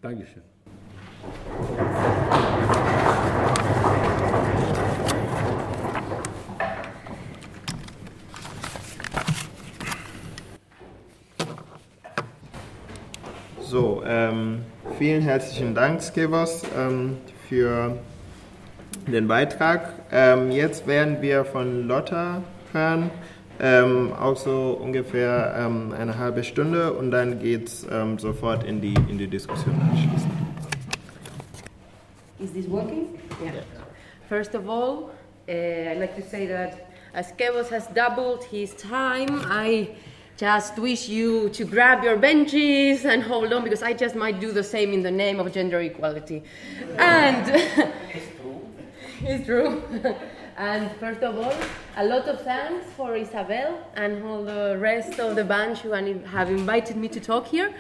[0.01, 0.43] Dankeschön.
[13.61, 14.63] So, ähm,
[14.99, 17.19] vielen herzlichen Dank, Skevos, ähm,
[17.49, 17.99] für
[19.07, 19.93] den Beitrag.
[20.11, 22.43] Ähm, jetzt werden wir von Lotta
[22.73, 23.11] hören,
[23.61, 28.95] ähm, auch so ungefähr ähm, eine halbe Stunde und dann geht es sofort in die,
[29.09, 30.33] in die Diskussion anschließend.
[32.41, 33.09] Is this working?
[33.43, 33.53] Yeah.
[34.29, 35.11] First of all,
[35.49, 39.89] uh, I'd like to say that as Kevos has doubled his time, I
[40.39, 44.53] just wish you to grab your benches and hold on because I just might do
[44.53, 46.45] the same in the name of gender equality.
[46.97, 47.45] And
[48.15, 48.61] it's true.
[49.23, 49.83] it's true.
[50.57, 51.53] and first of all,
[51.97, 56.51] a lot of thanks for Isabel and all the rest of the bunch who have
[56.51, 57.75] invited me to talk here.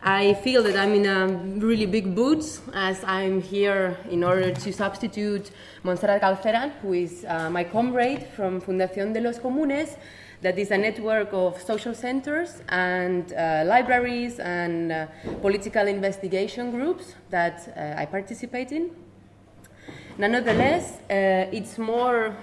[0.00, 1.26] I feel that I'm in a
[1.58, 5.50] really big boots as I'm here in order to substitute
[5.82, 9.96] Montserrat Galcerán, who is uh, my comrade from Fundación de los Comunes,
[10.42, 15.06] that is a network of social centers and uh, libraries and uh,
[15.40, 18.90] political investigation groups that uh, I participate in.
[20.18, 22.36] Nonetheless, uh, it's more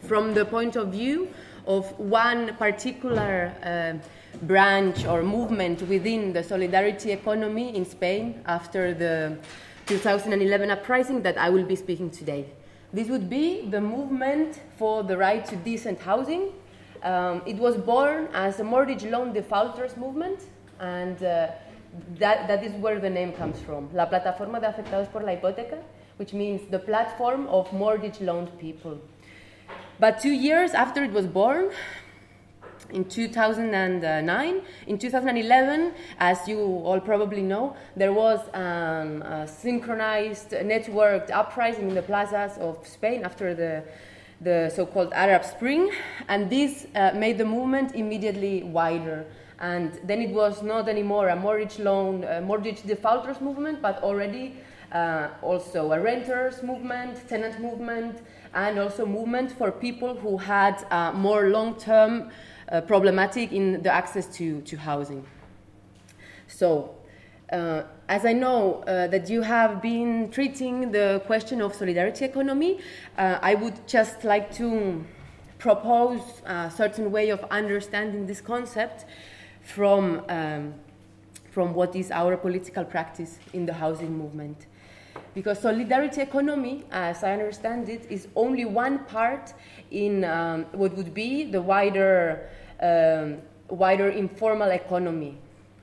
[0.00, 1.28] from the point of view
[1.66, 9.36] of one particular uh, branch or movement within the solidarity economy in Spain after the
[9.86, 12.46] 2011 uprising that I will be speaking today.
[12.92, 16.50] This would be the movement for the right to decent housing
[17.02, 20.40] um, it was born as a mortgage loan defaulters movement,
[20.80, 21.48] and uh,
[22.18, 23.88] that, that is where the name comes from.
[23.92, 25.78] La Plataforma de Afectados por la Hipoteca,
[26.16, 28.98] which means the platform of mortgage loaned people.
[29.98, 31.70] But two years after it was born,
[32.92, 34.62] in 2009.
[34.86, 41.94] In 2011, as you all probably know, there was um, a synchronized, networked uprising in
[41.94, 43.82] the plazas of Spain after the
[44.42, 45.90] the so-called Arab Spring,
[46.28, 49.24] and this uh, made the movement immediately wider.
[49.60, 54.56] And then it was not anymore a mortgage loan, a mortgage defaulters movement, but already
[54.90, 58.22] uh, also a renters movement, tenant movement,
[58.54, 62.30] and also movement for people who had uh, more long-term
[62.70, 65.24] uh, problematic in the access to, to housing.
[66.48, 66.96] So
[67.52, 72.78] uh, as I know uh, that you have been treating the question of solidarity economy,
[73.16, 75.02] uh, I would just like to
[75.58, 79.06] propose a certain way of understanding this concept
[79.62, 80.74] from, um,
[81.52, 84.66] from what is our political practice in the housing movement.
[85.32, 89.54] Because solidarity economy, as I understand it, is only one part
[89.90, 93.38] in um, what would be the wider, um,
[93.74, 95.38] wider informal economy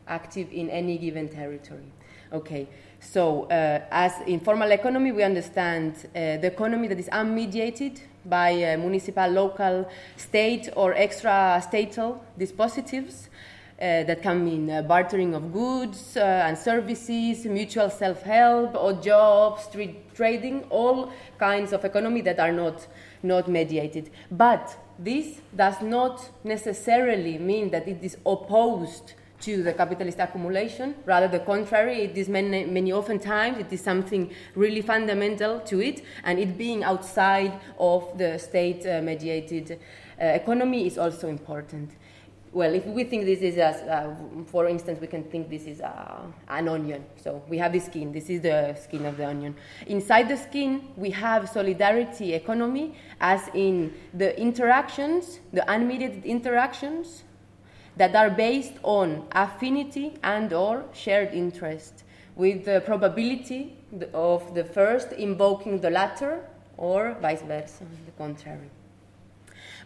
[0.08, 1.92] active in any given territory.
[2.32, 2.68] Okay,
[3.00, 8.78] so uh, as informal economy, we understand uh, the economy that is unmediated by uh,
[8.78, 13.30] municipal, local, state, or extra statal dispositives.
[13.82, 18.92] Uh, that can mean uh, bartering of goods uh, and services, mutual self help, or
[18.92, 22.86] jobs, street trading, all kinds of economy that are not,
[23.24, 24.10] not mediated.
[24.30, 30.96] But this does not necessarily mean that it is opposed to the capitalist accumulation.
[31.06, 35.82] Rather, the contrary, it is many, many often times it is something really fundamental to
[35.82, 39.80] it, and it being outside of the state uh, mediated
[40.20, 41.92] economy is also important
[42.52, 45.82] well, if we think this is, a, uh, for instance, we can think this is
[45.82, 47.06] an onion.
[47.18, 48.12] So we have the skin.
[48.12, 49.56] This is the skin of the onion.
[49.86, 57.24] Inside the skin, we have solidarity economy, as in the interactions, the unmediated interactions
[58.00, 62.06] that are based on affinity and or shared interest,
[62.38, 63.76] with the probability
[64.14, 66.40] of the first invoking the latter,
[66.78, 68.70] or vice versa, the contrary.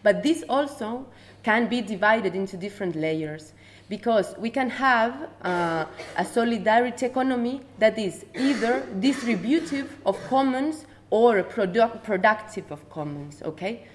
[0.04, 1.06] But this also
[1.42, 3.52] can be divided into different layers
[3.88, 5.86] because we can have uh,
[6.16, 13.86] a solidarity economy that is either distributive of commons or product, productive of commons, okay?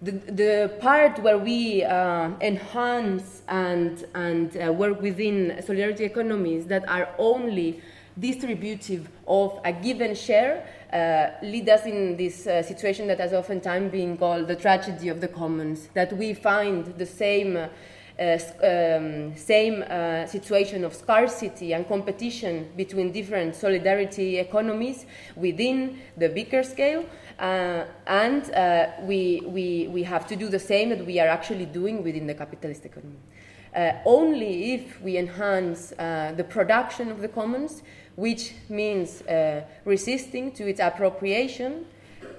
[0.00, 6.88] The, the part where we uh, enhance and, and uh, work within solidarity economies that
[6.88, 7.82] are only
[8.18, 13.90] distributive of a given share uh, lead us in this uh, situation that has oftentimes
[13.90, 17.56] been called the tragedy of the commons, that we find the same.
[17.56, 17.68] Uh,
[18.64, 26.64] um, same uh, situation of scarcity and competition between different solidarity economies within the bigger
[26.64, 27.04] scale,
[27.38, 31.66] uh, and uh, we, we, we have to do the same that we are actually
[31.66, 33.18] doing within the capitalist economy.
[34.04, 37.82] only if we enhance the production of the commons,
[38.18, 41.86] which means uh, resisting to its appropriation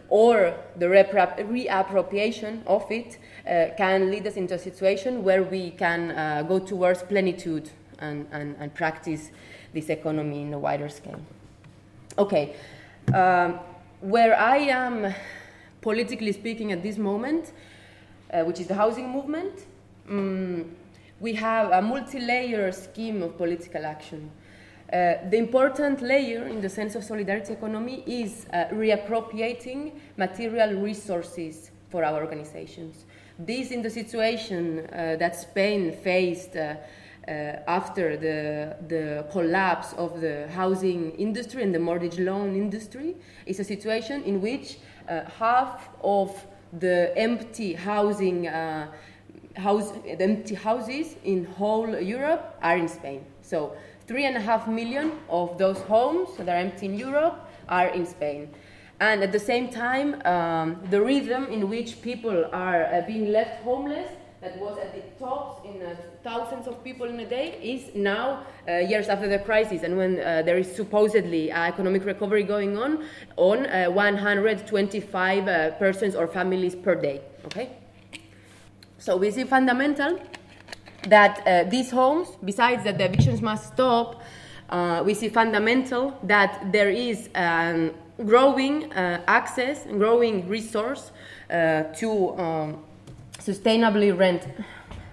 [0.10, 6.12] or the reappropriation of it uh, can lead us into a situation where we can
[6.12, 7.70] uh, go towards plenitude
[8.00, 9.32] and, and, and, practice
[9.74, 11.22] this economy in a wider scale.
[12.18, 12.56] Okay,
[13.14, 13.60] um,
[14.02, 15.14] where I am
[15.82, 17.52] politically speaking at this moment,
[18.32, 19.66] uh, which is the housing movement,
[20.10, 20.76] um,
[21.20, 24.32] we have a multi layer scheme of political action.
[24.92, 31.70] Uh, the important layer in the sense of solidarity economy is uh, reappropriating material resources
[31.90, 33.06] for our organizations.
[33.38, 36.76] This in the situation uh, that Spain faced uh,
[37.68, 43.16] after the, the collapse of the housing industry and the mortgage loan industry
[43.46, 44.78] is a situation in which
[45.38, 46.46] half of
[46.80, 48.46] the empty housing
[49.56, 53.24] house, the empty houses in whole Europe are in Spain.
[53.42, 53.76] So
[54.10, 58.08] Three and a half million of those homes that are empty in Europe are in
[58.08, 58.50] Spain.
[59.00, 63.62] And at the same time, um, the rhythm in which people are uh, being left
[63.62, 64.10] homeless,
[64.42, 68.46] that was at the tops in uh, thousands of people in a day, is now,
[68.68, 73.06] uh, years after the crisis, and when uh, there is supposedly economic recovery going on,
[73.38, 77.22] on uh, 125 uh, persons or families per day.
[77.46, 77.70] Okay?
[78.98, 80.20] So we see fundamental
[81.08, 84.22] that uh, these homes, besides that the evictions must stop,
[84.70, 87.92] uh, we see fundamental that there is um,
[88.26, 91.12] growing uh, access growing resource
[91.50, 92.84] uh, to um,
[93.40, 94.48] sustainably rent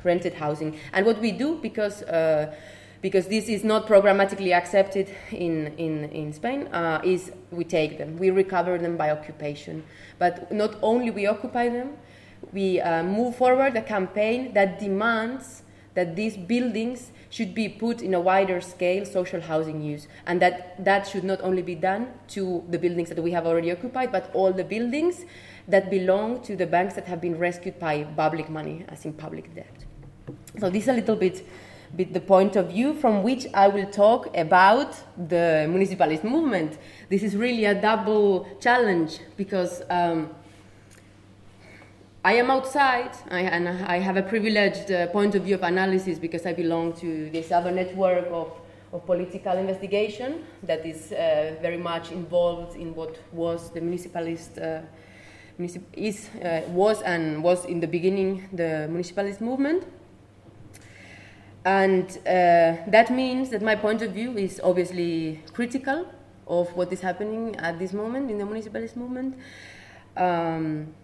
[0.07, 0.79] rented housing.
[0.95, 2.55] And what we do, because uh,
[3.03, 8.17] because this is not programmatically accepted in, in, in Spain, uh, is we take them,
[8.17, 9.85] we recover them by occupation.
[10.19, 11.99] But not only we occupy them,
[12.53, 15.63] we move forward a campaign that demands
[15.97, 20.85] that these buildings should be put in a wider scale social housing use and that
[20.85, 24.31] that should not only be done to the buildings that we have already occupied but
[24.35, 25.25] all the buildings
[25.67, 29.53] that belong to the banks that have been rescued by public money as in public
[29.55, 29.86] debt
[30.59, 31.47] so this is a little bit
[31.95, 34.95] bit the point of view from which I will talk about
[35.29, 36.79] the municipalist movement.
[37.09, 40.31] This is really a double challenge because um,
[42.25, 46.19] I am outside, I, and I have a privileged uh, point of view of analysis
[46.19, 48.53] because I belong to this other network of,
[48.93, 54.59] of political investigation that is uh, very much involved in what was the municipalist.
[54.59, 54.81] Uh,
[55.95, 59.87] is, uh, was and was in the beginning the municipalist movement.
[61.67, 66.07] And uh, that means that my point of view is obviously critical
[66.47, 69.37] of what is happening at this moment in the municipalist movement.
[70.17, 70.95] Um,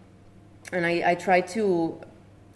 [0.72, 2.00] and I, I try to,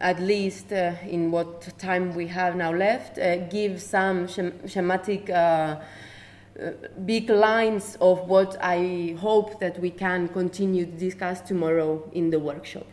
[0.00, 5.32] at least uh, in what time we have now left, uh, give some schematic uh,
[5.34, 6.70] uh,
[7.04, 12.38] big lines of what I hope that we can continue to discuss tomorrow in the
[12.38, 12.86] workshop.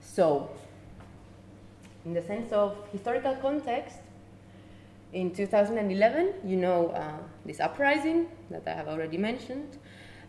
[0.00, 0.50] So,
[2.04, 3.98] in the sense of historical context,
[5.12, 9.78] in 2011, you know, uh, this uprising that I have already mentioned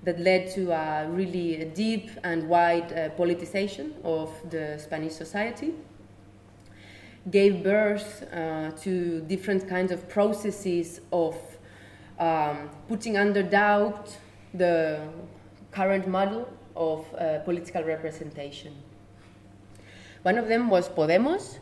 [0.03, 5.73] that led to a really deep and wide uh, politicization of the Spanish society,
[7.31, 11.37] gave birth uh, to different kinds of processes of
[12.19, 14.17] um, putting under doubt
[14.53, 14.99] the
[15.71, 18.73] current model of uh, political representation.
[20.23, 21.59] One of them was Podemos,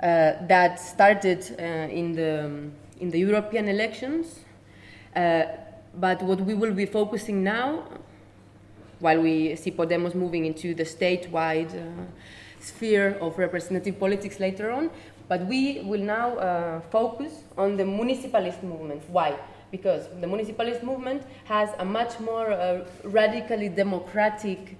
[0.00, 2.70] that started uh, in, the,
[3.00, 4.40] in the European elections.
[5.14, 5.44] Uh,
[5.94, 7.84] but what we will be focusing now,
[8.98, 11.72] while we see Podemos moving into the statewide
[12.60, 14.90] sphere of representative politics later on,
[15.28, 19.02] but we will now uh, focus on the municipalist movement.
[19.08, 19.38] Why?
[19.70, 24.76] Because the municipalist movement has a much more uh, radically democratic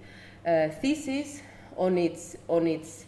[0.46, 1.42] uh, thesis
[1.76, 3.06] on its, on its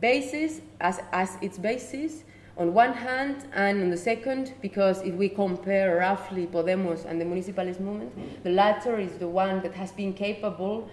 [0.00, 2.24] basis, as, as its basis,
[2.56, 7.24] on one hand, and on the second, because if we compare roughly Podemos and the
[7.24, 10.88] municipalist movement, the latter is the one that has been capable,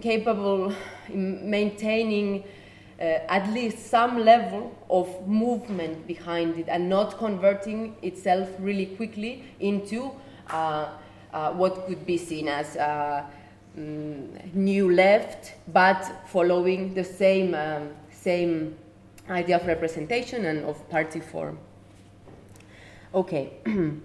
[0.00, 0.72] capable
[1.08, 2.44] in maintaining
[3.00, 9.44] uh, at least some level of movement behind it and not converting itself really quickly
[9.58, 10.12] into
[10.50, 10.88] uh,
[11.32, 12.76] uh, what could be seen as
[13.78, 18.76] mm, new left, but following the same, um, same
[19.28, 21.58] idea of representation and of party form.
[23.14, 23.52] Okay.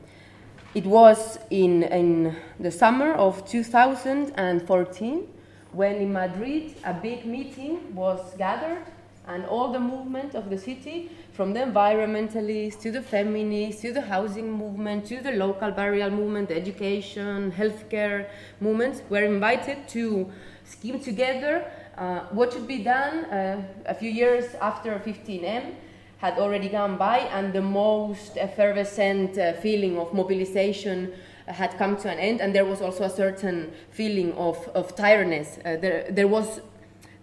[0.76, 5.28] it was in, in the summer of 2014
[5.72, 8.84] when in Madrid a big meeting was gathered
[9.28, 14.02] and all the movement of the city, from the environmentalists to the feminists to the
[14.02, 18.28] housing movement to the local barrier movement, education, healthcare
[18.60, 20.30] movements, were invited to
[20.66, 21.64] scheme together
[21.98, 25.76] uh, what should be done uh, a few years after 15M
[26.18, 31.10] had already gone by, and the most effervescent uh, feeling of mobilization
[31.48, 35.58] had come to an end, and there was also a certain feeling of, of tiredness.
[35.60, 36.60] Uh, there, there was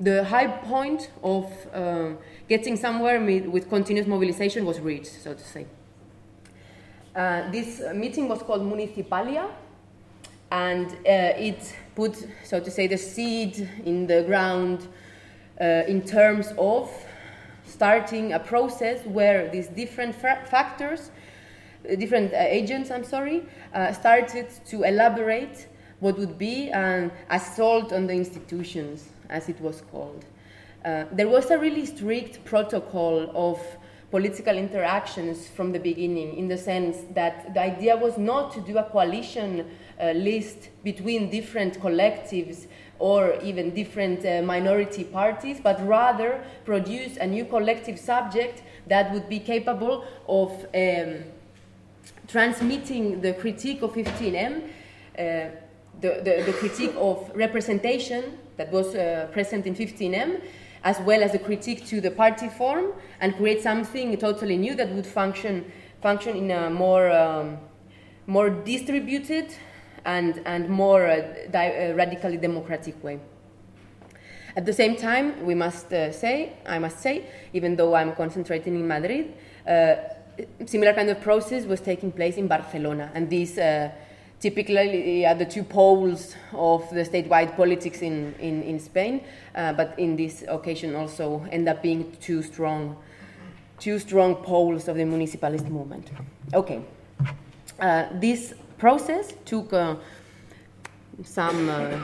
[0.01, 2.11] the high point of uh,
[2.49, 5.67] getting somewhere with continuous mobilization was reached, so to say.
[7.15, 9.49] Uh, this meeting was called Municipalia,
[10.51, 14.87] and it put, so to say, the seed in the ground
[15.61, 16.91] uh, in terms of
[17.65, 21.11] starting a process where these different fa- factors,
[21.91, 23.45] uh, different uh, agents, I'm sorry,
[23.75, 25.67] uh, started to elaborate
[26.01, 30.25] what would be an assault on the institutions, as it was called.
[30.87, 33.61] Uh, there was a really strict protocol of
[34.13, 38.79] political interactions from the beginning, in the sense that the idea was not to do
[38.79, 39.67] a coalition
[40.01, 42.67] uh, list between different collectives
[43.01, 49.29] or even different uh, minority parties, but rather produce a new collective subject that would
[49.29, 51.25] be capable of um,
[52.29, 54.69] transmitting the critique of 15M, uh,
[56.01, 60.41] the, the, the, critique of representation that was uh, present in 15M,
[60.87, 62.87] as well as a critique to the party form,
[63.21, 65.65] and create something totally new that would function,
[66.01, 67.59] function in a more, um,
[68.27, 69.49] more distributed
[70.05, 71.17] and, and more uh,
[71.51, 73.19] di- uh, radically democratic way.
[74.55, 78.77] At the same time, we must uh, say, I must say, even though I'm concentrating
[78.77, 79.35] in Madrid,
[80.67, 83.59] similar kind of process was taking place in Barcelona, and these
[84.41, 89.23] typically are the two poles of the statewide politics in, in, in Spain,
[89.55, 92.97] uh, but in this occasion also end up being two strong,
[93.79, 96.11] two strong poles of the municipalist movement.
[96.53, 96.81] Okay.
[97.81, 99.97] Uh, this process took uh,
[101.25, 101.99] some uh,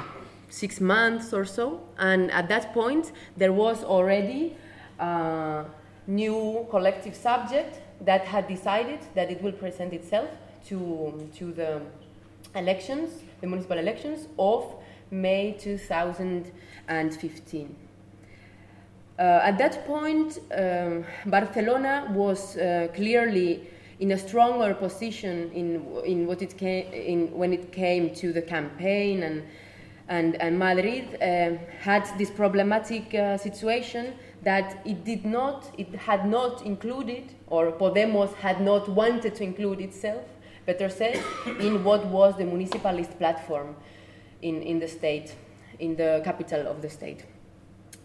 [0.48, 4.56] six months or so, and at that point there was already
[4.98, 5.64] a
[6.06, 10.28] new collective subject that had decided that it will present itself
[10.66, 11.80] to, to the
[12.55, 14.74] elections, the municipal elections of
[15.11, 17.76] May 2015.
[19.18, 23.68] Uh, at that point, um, Barcelona was uh, clearly
[24.00, 28.42] in a stronger position in, in what it came, in, when it came to the
[28.42, 29.42] campaign and,
[30.09, 36.28] and, and Madrid uh, had this problematic uh, situation that it did not, it had
[36.28, 40.24] not included, or Podemos had not wanted to include itself,
[40.66, 41.22] better said,
[41.60, 43.76] in what was the municipalist platform
[44.42, 45.34] in, in the state,
[45.78, 47.24] in the capital of the state.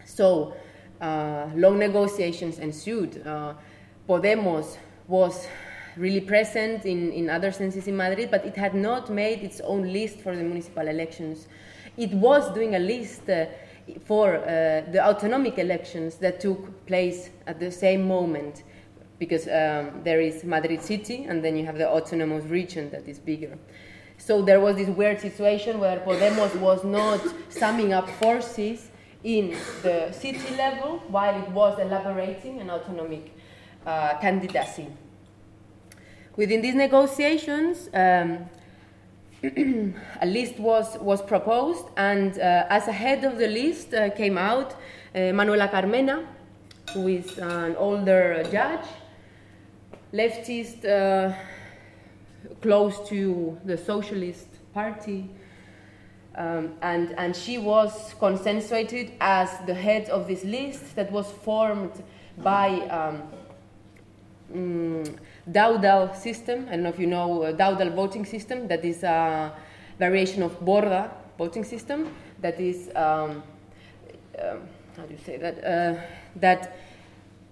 [0.04, 0.54] So
[1.00, 3.22] long negotiations ensued.
[4.08, 5.46] Podemos was
[5.96, 9.92] really present in, in other senses in Madrid, but it had not made its own
[9.92, 11.48] list for the municipal elections.
[11.96, 13.46] It was doing a list uh,
[14.04, 18.62] for uh, the autonomic elections that took place at the same moment,
[19.18, 23.18] because um, there is Madrid city and then you have the autonomous region that is
[23.18, 23.58] bigger.
[24.18, 28.90] So there was this weird situation where Podemos was not summing up forces
[29.24, 33.34] in the city level while it was elaborating an autonomic
[33.86, 34.86] uh, candidacy.
[36.36, 38.48] Within these negotiations, um,
[40.20, 44.36] a list was, was proposed, and uh, as a head of the list uh, came
[44.36, 44.74] out
[45.14, 46.26] uh, Manuela Carmena,
[46.92, 48.86] who is an older judge,
[50.12, 51.34] leftist, uh,
[52.60, 55.28] close to the Socialist Party.
[56.34, 61.90] Um, and, and she was consensuated as the head of this list that was formed
[62.38, 63.22] by um,
[64.54, 65.18] mm,
[65.50, 66.66] Dowdall system.
[66.68, 68.68] I don't know if you know uh, Dowdall voting system.
[68.68, 69.52] That is a
[69.98, 72.14] variation of Borda voting system.
[72.40, 73.42] That is um,
[74.38, 74.56] uh,
[74.96, 75.64] how do you say that?
[75.64, 76.00] Uh,
[76.36, 76.76] that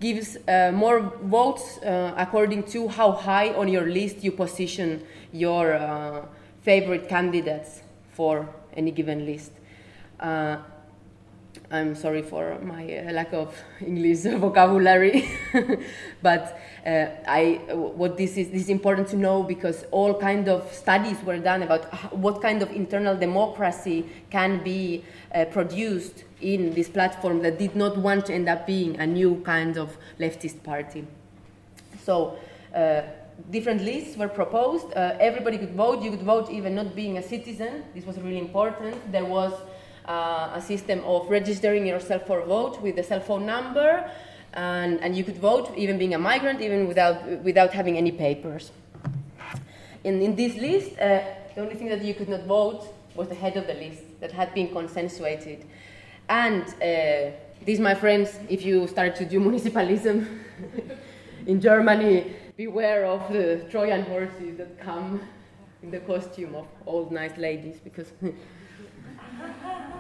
[0.01, 5.74] gives uh, more votes uh, according to how high on your list you position your
[5.74, 6.22] uh,
[6.62, 7.82] favorite candidates
[8.12, 9.53] for any given list.
[11.68, 13.52] I'm sorry for my uh, lack of
[13.84, 15.28] English vocabulary,
[16.22, 20.72] but uh, I, what this is, this is important to know because all kind of
[20.72, 25.04] studies were done about what kind of internal democracy can be
[25.34, 29.42] uh, produced in this platform that did not want to end up being a new
[29.44, 31.04] kind of leftist party.
[32.04, 32.38] So
[32.72, 33.02] uh,
[33.50, 34.86] different lists were proposed.
[34.94, 36.00] Uh, everybody could vote.
[36.00, 37.82] You could vote even not being a citizen.
[37.92, 39.10] This was really important.
[39.10, 39.52] There was
[40.09, 44.11] uh, a system of registering yourself for a vote with a cell phone number,
[44.54, 48.72] and, and you could vote even being a migrant, even without, without having any papers.
[50.04, 51.20] In, in this list, uh,
[51.54, 54.30] the only thing that you could not vote was the head of the list that
[54.32, 55.64] had been consensuated.
[56.28, 57.32] And uh,
[57.64, 60.26] these, my friends, if you start to do municipalism
[61.46, 65.20] in Germany, beware of the Trojan horses that come
[65.82, 68.12] in the costume of old nice ladies, because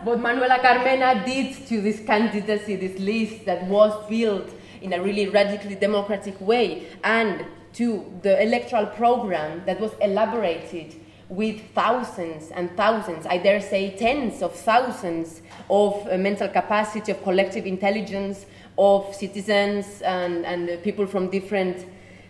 [0.04, 5.28] what Manuela Carmena did to this candidacy, this list that was built in a really
[5.28, 7.44] radically democratic way, and
[7.74, 10.94] to the electoral program that was elaborated
[11.28, 17.22] with thousands and thousands, I dare say tens of thousands of uh, mental capacity, of
[17.22, 18.46] collective intelligence,
[18.78, 21.86] of citizens and, and people from different,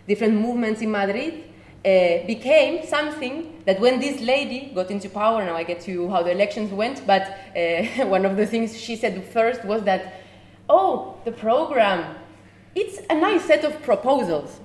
[0.07, 1.43] different movements in Madrid,
[1.85, 6.23] uh, became something that when this lady got into power, now I get to how
[6.23, 7.21] the elections went, but
[7.55, 10.21] uh, one of the things she said first was that,
[10.69, 12.15] oh, the program,
[12.75, 14.59] it's a nice set of proposals.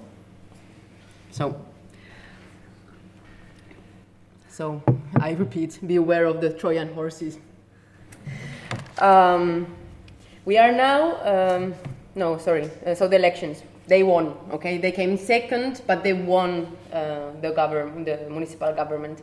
[1.30, 1.60] So,
[4.48, 4.82] so
[5.20, 7.38] I repeat, be aware of the Trojan horses.
[8.98, 9.66] Um,
[10.44, 11.74] we are now, um,
[12.14, 14.34] no, sorry, uh, so the elections they won.
[14.52, 19.22] Okay, they came second, but they won uh, the government, the municipal government.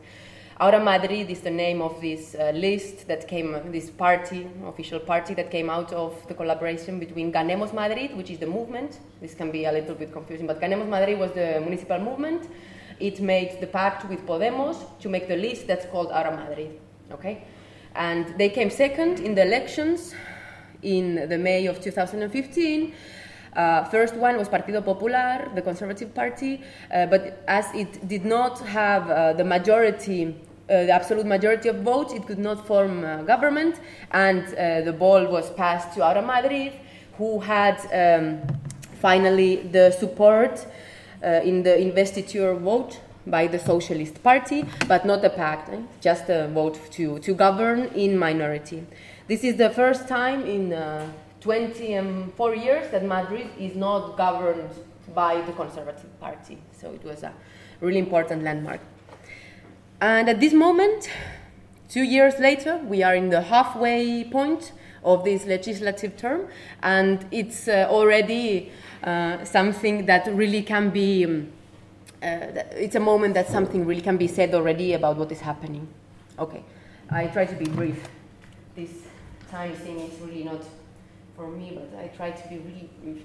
[0.61, 5.33] Ahora Madrid is the name of this uh, list that came, this party, official party
[5.33, 8.99] that came out of the collaboration between Ganemos Madrid, which is the movement.
[9.21, 12.49] This can be a little bit confusing, but Ganemos Madrid was the municipal movement.
[12.99, 16.77] It made the pact with Podemos to make the list that's called Ahora Madrid.
[17.13, 17.45] Okay,
[17.95, 20.13] and they came second in the elections
[20.81, 22.93] in the May of 2015
[23.55, 26.61] uh, first one was Partido Popular, the Conservative Party,
[26.93, 30.35] uh, but as it did not have uh, the majority,
[30.69, 33.79] uh, the absolute majority of votes, it could not form government,
[34.11, 36.73] and uh, the ball was passed to Ahora Madrid,
[37.17, 38.41] who had um,
[39.01, 40.65] finally the support
[41.23, 45.81] uh, in the investiture vote by the Socialist Party, but not a pact, eh?
[46.01, 48.85] just a vote to, to govern in minority.
[49.27, 50.73] This is the first time in
[51.41, 54.69] 24 years that Madrid is not governed
[55.13, 56.57] by the Conservative Party.
[56.79, 57.33] So it was a
[57.81, 58.81] really important landmark.
[60.01, 61.09] And at this moment,
[61.89, 64.71] two years later, we are in the halfway point
[65.03, 66.47] of this legislative term,
[66.83, 68.71] and it's uh, already
[69.03, 71.25] uh, something that really can be.
[71.25, 71.51] Um,
[72.21, 75.87] uh, it's a moment that something really can be said already about what is happening.
[76.37, 76.63] Okay,
[77.09, 78.09] I try to be brief.
[78.75, 78.91] This
[79.49, 80.61] time thing is really not
[81.39, 83.23] for me, but I try to be really brief.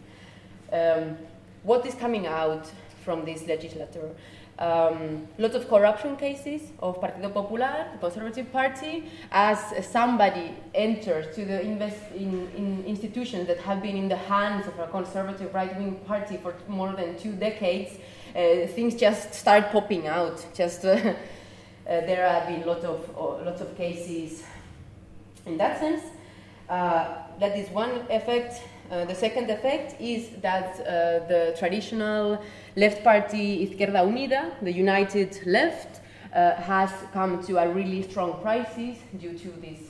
[0.72, 1.18] Um,
[1.64, 2.70] what is coming out
[3.04, 4.10] from this legislature?
[4.58, 11.44] um, lots of corruption cases of Partido Popular, the Conservative Party, as somebody enters to
[11.44, 15.96] the invest in, in institutions that have been in the hands of a conservative right-wing
[16.06, 17.98] party for more than two decades,
[18.36, 20.44] uh, things just start popping out.
[20.54, 21.14] Just uh, uh,
[21.84, 24.44] there have been lot of uh, lots of cases
[25.46, 26.02] in that sense.
[27.34, 28.62] Uh, that is one effect.
[28.90, 30.76] Uh, the second effect is that
[31.28, 32.38] the traditional
[32.76, 36.00] left party Izquierda Unida, the United Left,
[36.34, 39.80] uh, has come to a really strong crisis due to this,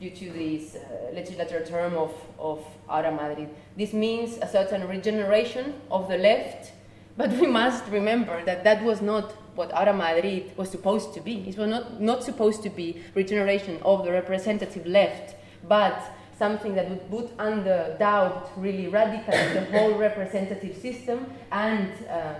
[0.00, 3.48] due to this uh, legislature term of, of Ahora Madrid.
[3.76, 6.72] This means a certain regeneration of the left,
[7.16, 11.48] but we must remember that that was not what Ahora Madrid was supposed to be.
[11.48, 15.36] It was not, not supposed to be regeneration of the representative left,
[15.68, 16.02] but
[16.38, 22.34] something that would put under doubt really radically the whole representative system and uh,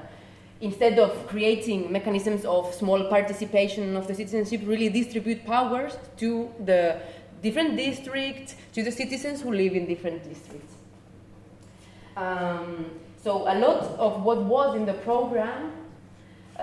[0.62, 7.01] instead of creating mechanisms of small participation of the citizenship, really distribute powers to the
[7.43, 10.74] different districts, to the citizens who live in different districts.
[12.16, 15.72] Um, so a lot of what was in the program
[16.57, 16.62] uh,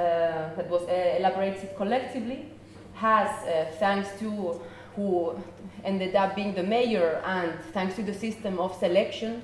[0.55, 2.45] that was uh, elaborated collectively
[2.93, 4.61] has, uh, thanks to
[4.95, 5.37] who
[5.83, 9.41] ended up being the mayor, and thanks to the system of selection,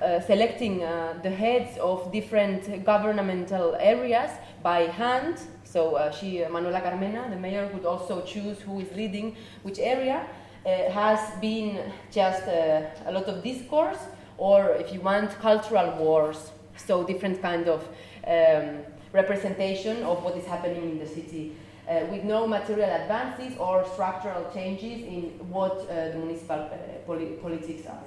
[0.00, 4.30] uh, selecting uh, the heads of different governmental areas
[4.62, 5.38] by hand.
[5.64, 10.26] So uh, she, Manuela Carmena, the mayor, would also choose who is leading which area.
[10.66, 11.78] Uh, has been
[12.10, 13.98] just uh, a lot of discourse,
[14.38, 16.52] or if you want, cultural wars.
[16.76, 17.86] So different kind of
[18.26, 18.78] um,
[19.12, 21.52] representation of what is happening in the city
[21.88, 26.76] uh, with no material advances or structural changes in what uh, the municipal uh,
[27.06, 28.02] poli politics are.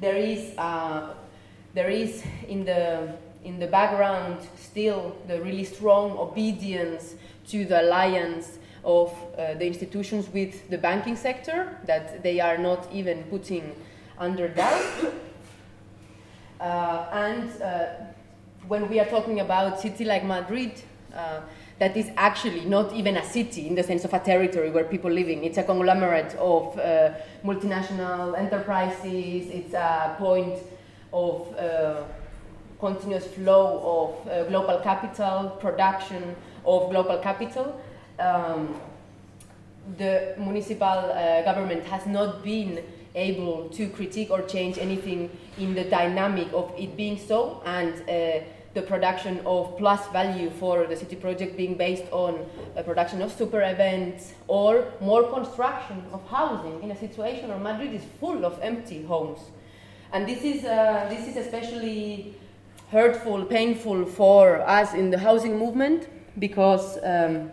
[0.00, 1.14] There is, uh,
[1.74, 7.16] there is in, the, in the background still the really strong obedience
[7.48, 12.88] to the alliance of uh, the institutions with the banking sector that they are not
[12.92, 13.74] even putting
[14.18, 15.12] under doubt.
[16.60, 17.50] Uh, and
[18.66, 20.72] when we are talking about city like Madrid,
[21.78, 25.10] that is actually not even a city in the sense of a territory where people
[25.10, 25.44] live in.
[25.44, 27.12] It's a conglomerate of uh,
[27.44, 29.48] multinational enterprises.
[29.50, 30.58] It's a point
[31.12, 32.02] of uh,
[32.80, 37.80] continuous flow of uh, global capital, production of global capital.
[38.18, 38.80] Um,
[39.96, 42.82] the municipal uh, government has not been
[43.14, 48.44] able to critique or change anything in the dynamic of it being so, and uh,
[48.78, 52.32] the production of plus value for the city project being based on
[52.76, 54.70] a production of super events or
[55.00, 59.40] more construction of housing in a situation where Madrid is full of empty homes.
[60.12, 62.34] And this is, uh, this is especially
[62.90, 66.08] hurtful, painful for us in the housing movement
[66.38, 67.50] because um,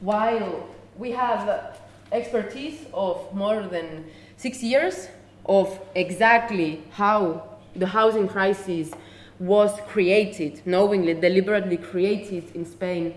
[0.00, 0.66] while
[0.96, 1.76] we have
[2.12, 4.06] expertise of more than
[4.38, 5.08] six years
[5.44, 7.18] of exactly how
[7.76, 8.90] the housing crisis
[9.38, 13.14] was created, knowingly, deliberately created in Spain.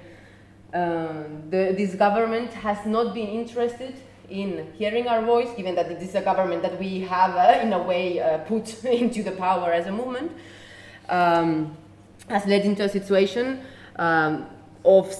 [0.74, 3.96] Uh, the, this government has not been interested
[4.30, 7.72] in hearing our voice, given that it is a government that we have, uh, in
[7.72, 10.32] a way, uh, put into the power as a movement,
[11.10, 11.76] um,
[12.28, 13.62] has led into a situation
[13.96, 14.48] um,
[14.84, 15.14] of,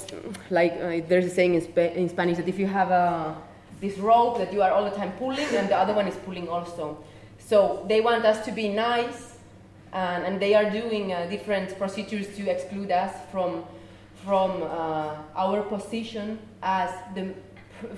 [0.50, 3.38] like, uh, there's a saying in, Sp- in, Spanish that if you have a,
[3.80, 6.50] this rope that you are all the time pulling, and the other one is pulling
[6.50, 6.98] also.
[7.40, 9.37] So they want us to be nice
[9.94, 13.64] and, and they are doing uh, different procedures to exclude us from,
[14.26, 17.34] from uh, our position as the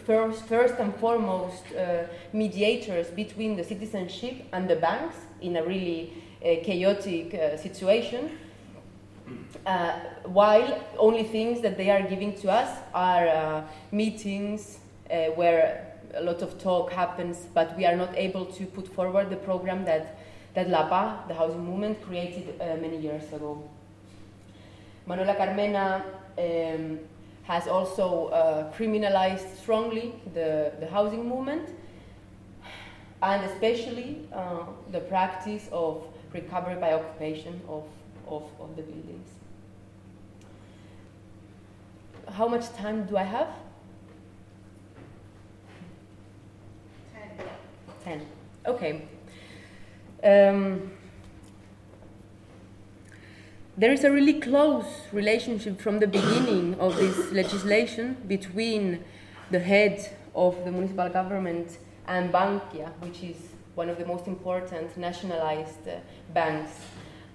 [0.06, 6.14] first, first and foremost uh, mediators between the citizenship and the banks in a really
[6.42, 8.38] uh, chaotic uh, situation.
[9.66, 14.80] Uh, while only things that they are giving to us are meetings
[15.36, 15.86] where
[16.16, 19.86] a lot of talk happens, but we are not able to put forward the program
[19.86, 20.18] that
[20.54, 23.64] that la PAH, the housing movement, created uh, many years ago.
[25.06, 26.06] Manuela Carmena
[26.38, 27.00] um,
[27.44, 31.70] has also uh, criminalized strongly the, the housing movement
[33.22, 37.84] and especially uh, the practice of recovery by occupation of,
[38.28, 39.28] of, of the buildings.
[42.30, 43.48] How much time do I have?
[47.14, 47.32] Ten.
[48.04, 48.26] Ten.
[48.68, 49.02] Okay.
[50.24, 50.92] Um,
[53.78, 59.04] there is a really close relationship from the beginning of this legislation between
[59.52, 63.38] the head of the municipal government and Bankia, which is
[63.76, 66.00] one of the most important nationalized uh,
[66.34, 66.72] banks.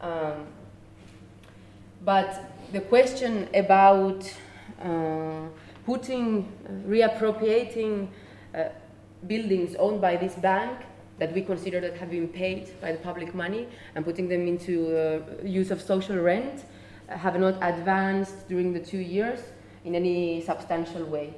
[0.03, 0.47] Um,
[2.05, 4.31] but the question about
[4.83, 5.47] uh,
[5.87, 8.09] putting, uh, reappropriating
[8.55, 8.65] uh,
[9.27, 10.79] buildings owned by this bank
[11.19, 14.97] that we consider that have been paid by the public money and putting them into
[14.97, 16.65] uh, use of social rent
[17.09, 19.41] uh, have not advanced during the two years
[19.85, 21.35] in any substantial way.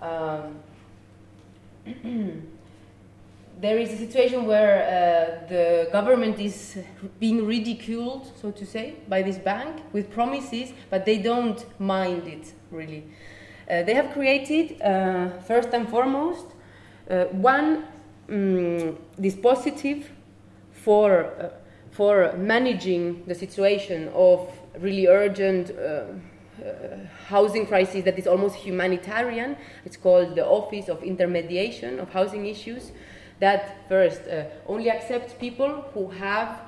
[0.00, 0.56] Um,
[3.60, 6.78] there is a situation where uh, the government is
[7.20, 12.52] being ridiculed, so to say, by this bank with promises, but they don't mind it
[12.70, 13.04] really.
[13.68, 16.46] Uh, they have created, uh, first and foremost,
[17.10, 17.84] uh, one
[18.28, 20.04] um, dispositive
[20.72, 21.48] for, uh,
[21.90, 26.04] for managing the situation of really urgent uh,
[27.26, 29.56] housing crisis that is almost humanitarian.
[29.84, 32.92] It's called the Office of Intermediation of Housing Issues
[33.40, 36.62] that first uh, only accepts people who have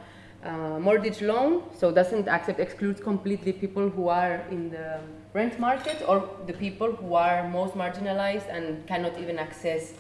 [0.44, 5.00] uh, mortgage loan, so doesn't accept excludes completely people who are in the
[5.32, 9.94] rent market or the people who are most marginalized and cannot even access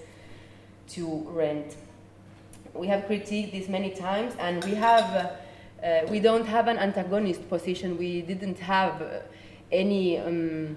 [0.90, 1.76] to rent.
[2.74, 6.78] We have critiqued this many times, and we have uh, uh we don't have an
[6.78, 7.98] antagonist position.
[7.98, 9.20] We didn't have uh,
[9.70, 10.18] any.
[10.18, 10.76] Um,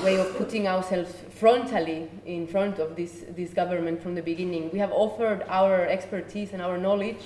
[0.00, 4.70] way of putting ourselves frontally in front of this, this government from the beginning.
[4.72, 7.22] We have offered our expertise and our knowledge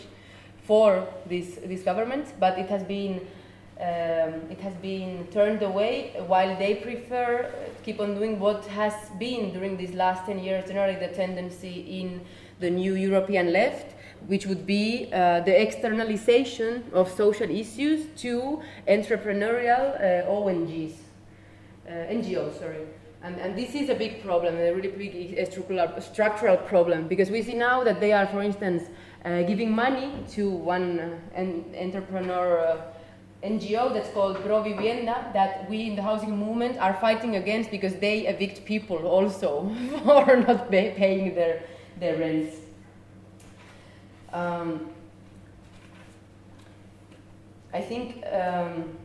[0.65, 3.21] for this, this government, but it has been
[3.81, 7.51] um, it has been turned away while they prefer
[7.85, 12.21] keep on doing what has been during these last 10 years generally the tendency in
[12.61, 13.95] the new European left
[14.27, 21.07] which would be uh, the externalization of social issues to entrepreneurial uh, ONGs
[21.89, 22.85] uh, NGOs, sorry.
[23.23, 27.43] And, and, this is a big problem, a really big structural, structural problem, because we
[27.43, 28.85] see now that they are, for instance,
[29.25, 31.41] uh, giving money to one uh,
[31.81, 32.77] entrepreneur uh,
[33.47, 38.27] NGO that's called Provivienda, that we in the housing movement are fighting against because they
[38.27, 39.69] evict people also
[40.05, 41.63] for not pay, paying their,
[42.01, 42.57] their rents.
[44.33, 44.91] Um,
[47.73, 48.97] I think um,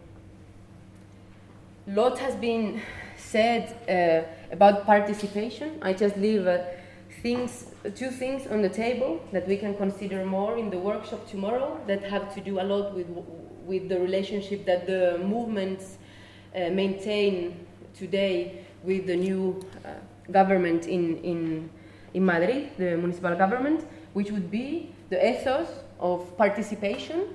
[1.87, 2.81] lot has been
[3.17, 5.79] said uh, about participation.
[5.81, 6.63] I just leave uh,
[7.21, 7.65] things,
[7.95, 12.03] two things on the table that we can consider more in the workshop tomorrow that
[12.03, 13.07] have to do a lot with,
[13.65, 15.97] with the relationship that the movements
[16.55, 19.89] uh, maintain today with the new uh,
[20.31, 21.69] government in, in,
[22.13, 25.67] in Madrid, the municipal government, which would be the ethos
[25.99, 27.27] of participation,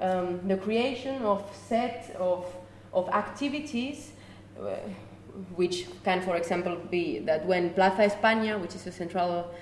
[0.00, 2.44] um, the creation of set of
[2.94, 4.12] of activities
[4.58, 4.76] uh,
[5.56, 9.52] which can, for example, be that when Plaza España, which is a central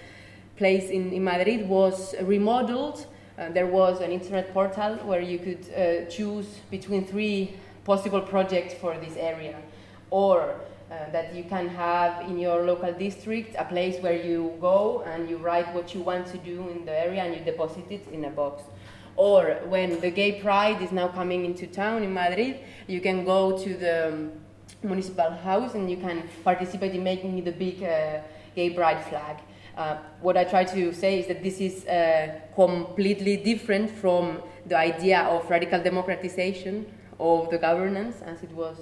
[0.57, 3.07] place in, in Madrid, was remodeled,
[3.43, 8.74] uh, there was an internet portal where you could uh, choose between three possible projects
[8.74, 9.57] for this area.
[10.11, 10.55] Or
[10.90, 15.28] uh, that you can have in your local district a place where you go and
[15.28, 18.24] you write what you want to do in the area and you deposit it in
[18.26, 18.62] a box.
[19.16, 23.59] Or when the gay pride is now coming into town in Madrid, you can go
[23.59, 24.32] to the um,
[24.82, 28.20] municipal house and you can participate in making the big uh,
[28.55, 29.38] gay pride flag.
[29.77, 34.77] Uh, what I try to say is that this is uh, completely different from the
[34.77, 36.87] idea of radical democratization
[37.18, 38.77] of the governance as it was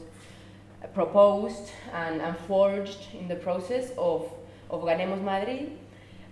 [0.94, 4.32] proposed and, and forged in the process of,
[4.70, 5.78] of Ganemos Madrid.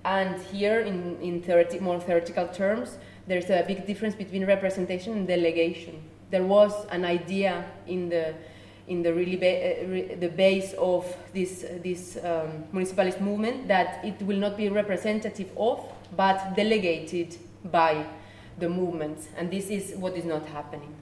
[0.05, 1.45] And here, in, in
[1.83, 6.03] more theoretical terms, there's a big difference between representation and delegation.
[6.31, 8.35] There was an idea in the
[8.89, 14.05] in the really ba- uh, re- the base of this this um, municipalist movement that
[14.05, 15.85] it will not be representative of,
[16.17, 17.37] but delegated
[17.71, 18.05] by
[18.59, 20.95] the movement, and this is what is not happening.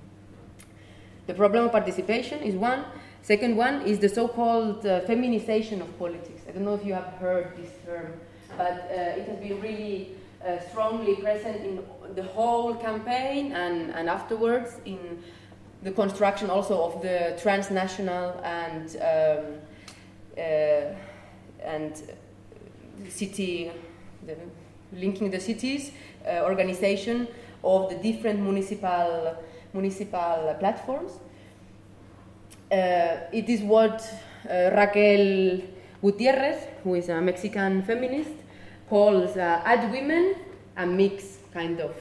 [1.26, 2.84] The problem of participation is one.
[3.22, 6.42] Second one is the so-called uh, feminization of politics.
[6.48, 8.12] I don't know if you have heard this term,
[8.56, 10.12] but uh, it has been really
[10.46, 11.80] uh, strongly present in
[12.14, 15.22] the whole campaign and, and afterwards in
[15.82, 19.54] the construction also of the transnational and um,
[20.36, 20.94] uh,
[21.64, 22.02] and
[23.08, 23.70] city
[24.26, 24.36] the,
[24.92, 25.92] linking the cities
[26.26, 27.28] uh, organization
[27.62, 29.36] of the different municipal
[29.72, 31.12] municipal platforms.
[32.70, 34.02] Uh, it is what
[34.48, 35.60] Raquel
[36.02, 38.30] Gutierrez, who is a Mexican feminist,
[38.88, 40.36] calls uh, add women
[40.76, 41.94] a mix kind of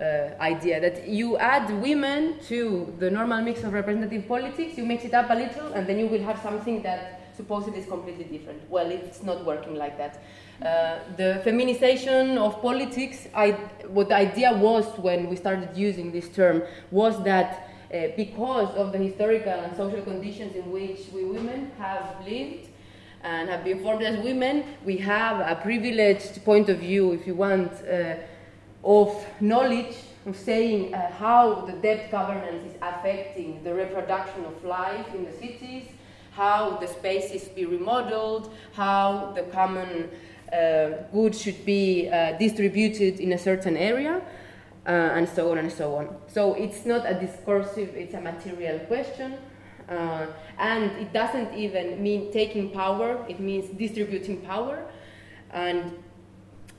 [0.00, 5.04] uh, idea that you add women to the normal mix of representative politics, you mix
[5.04, 8.62] it up a little, and then you will have something that supposedly is completely different.
[8.70, 10.22] Well, it's not working like that.
[10.64, 13.52] Uh, the feminization of politics, I,
[13.88, 18.92] what the idea was when we started using this term, was that uh, because of
[18.92, 22.68] the historical and social conditions in which we women have lived
[23.22, 27.34] and have been formed as women, we have a privileged point of view, if you
[27.34, 28.14] want, uh,
[28.84, 35.06] of knowledge of saying uh, how the debt governance is affecting the reproduction of life
[35.14, 35.88] in the cities,
[36.32, 40.08] how the spaces be remodeled, how the common
[40.52, 44.22] uh, goods should be uh, distributed in a certain area,
[44.86, 46.16] uh, and so on and so on.
[46.28, 49.34] So it's not a discursive, it's a material question.
[49.88, 50.26] Uh,
[50.58, 54.84] and it doesn't even mean taking power, it means distributing power.
[55.50, 55.92] And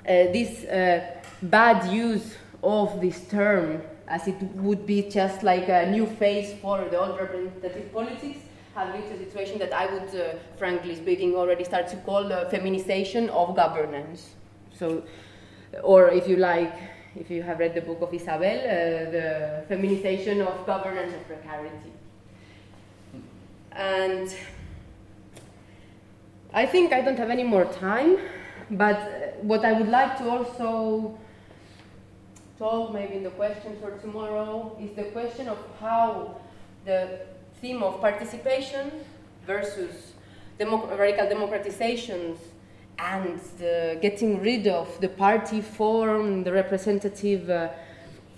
[0.07, 5.89] uh, this uh, bad use of this term, as it would be just like a
[5.89, 8.39] new phase for the old representative politics,
[8.75, 12.47] have reached a situation that I would, uh, frankly speaking, already start to call the
[12.49, 14.31] feminization of governance.
[14.73, 15.03] So,
[15.83, 16.73] or if you like,
[17.15, 21.91] if you have read the book of Isabel, uh, the feminization of governance and precarity.
[23.71, 24.33] And
[26.53, 28.17] I think I don't have any more time,
[28.71, 29.09] but uh,
[29.41, 31.17] what I would like to also
[32.57, 34.77] talk maybe in the questions for tomorrow.
[34.79, 36.37] Is the question of how
[36.85, 37.19] the
[37.61, 38.91] theme of participation
[39.45, 40.13] versus
[40.59, 42.37] democ- radical democratizations
[42.99, 47.69] and the getting rid of the party form, the representative uh,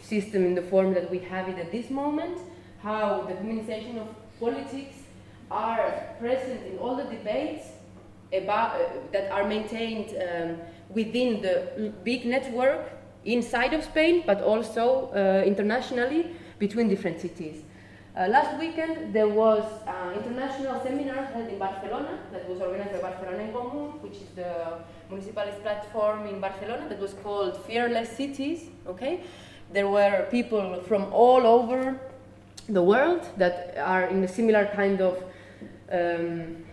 [0.02, 2.38] system in the form that we have it at this moment,
[2.82, 4.08] how the feminization of
[4.40, 4.98] politics
[5.52, 7.68] are present in all the debates
[8.34, 10.58] about, uh, that are maintained um,
[10.90, 12.95] within the big network
[13.26, 17.64] inside of Spain, but also uh, internationally between different cities.
[18.18, 23.02] Uh, last weekend there was an international seminar held in Barcelona that was organized by
[23.02, 24.78] Barcelona en Común, which is the
[25.10, 28.70] municipalist platform in Barcelona that was called Fearless Cities.
[28.88, 29.22] Okay,
[29.74, 32.00] there were people from all over
[32.70, 35.22] the world that are in a similar kind of
[35.92, 36.64] um,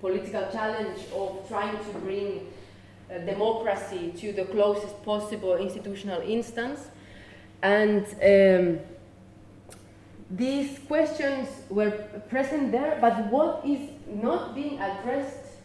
[0.00, 2.46] political challenge of trying to bring
[3.10, 6.80] uh, democracy to the closest possible institutional instance.
[7.62, 8.80] And um,
[10.30, 11.90] these questions were
[12.28, 15.56] present there, but what is not being addressed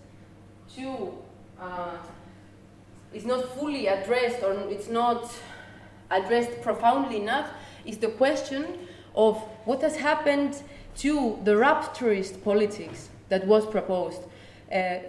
[0.75, 1.13] to,
[1.59, 1.97] uh,
[3.13, 5.31] is not fully addressed or it's not
[6.09, 7.49] addressed profoundly enough,
[7.85, 8.65] is the question
[9.15, 10.63] of what has happened
[10.95, 14.21] to the rupturist politics that was proposed.
[14.71, 14.99] Uh,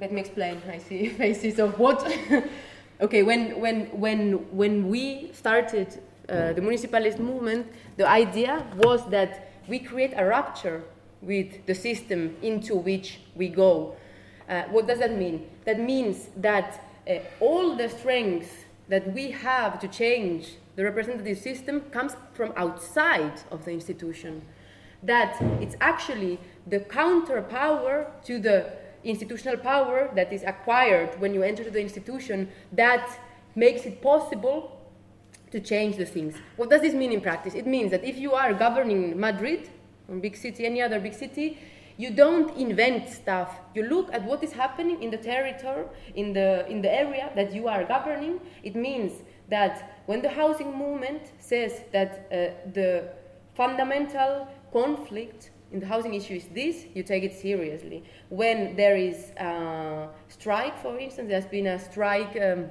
[0.00, 0.60] let me explain.
[0.68, 2.04] I see faces of what.
[3.00, 5.88] okay, when, when, when, when we started
[6.28, 7.66] uh, the municipalist movement,
[7.96, 10.84] the idea was that we create a rupture
[11.20, 13.96] with the system into which we go.
[14.48, 15.46] Uh, what does that mean?
[15.64, 21.82] That means that uh, all the strength that we have to change the representative system
[21.92, 24.42] comes from outside of the institution.
[25.02, 28.72] That it's actually the counter power to the
[29.04, 33.08] institutional power that is acquired when you enter the institution that
[33.54, 34.80] makes it possible
[35.50, 36.34] to change the things.
[36.56, 37.54] What does this mean in practice?
[37.54, 39.70] It means that if you are governing Madrid,
[40.08, 41.58] or big city, any other big city,
[41.96, 43.60] you don't invent stuff.
[43.74, 45.84] You look at what is happening in the territory,
[46.14, 48.40] in the, in the area that you are governing.
[48.64, 49.12] It means
[49.48, 53.10] that when the housing movement says that uh, the
[53.54, 58.04] fundamental conflict in the housing issue is this, you take it seriously.
[58.28, 62.70] When there is a strike, for instance, there's been a strike um,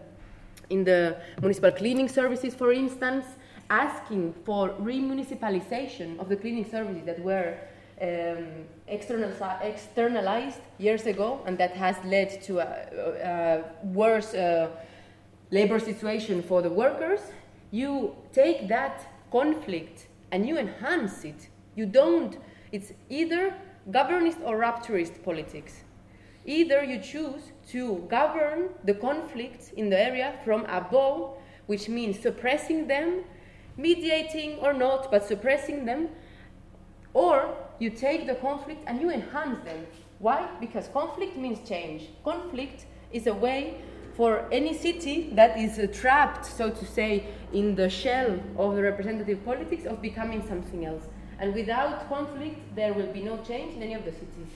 [0.69, 3.25] in the municipal cleaning services, for instance,
[3.69, 7.57] asking for remunicipalization of the cleaning services that were
[8.01, 8.47] um,
[8.87, 9.31] external,
[9.61, 12.67] externalized years ago, and that has led to a,
[13.21, 14.69] a worse uh,
[15.51, 17.19] labor situation for the workers.
[17.71, 18.95] You take that
[19.29, 21.49] conflict and you enhance it.
[21.75, 22.37] You don't
[22.73, 23.53] it's either
[23.91, 25.83] governist or rupturist politics.
[26.45, 32.87] Either you choose to govern the conflicts in the area from above, which means suppressing
[32.87, 33.23] them,
[33.77, 36.09] mediating or not, but suppressing them,
[37.13, 39.85] or you take the conflict and you enhance them.
[40.17, 40.49] Why?
[40.59, 42.09] Because conflict means change.
[42.23, 43.81] Conflict is a way
[44.15, 48.81] for any city that is uh, trapped, so to say, in the shell of the
[48.81, 51.03] representative politics of becoming something else.
[51.43, 54.51] And without conflict, there will be no change in any of the cities.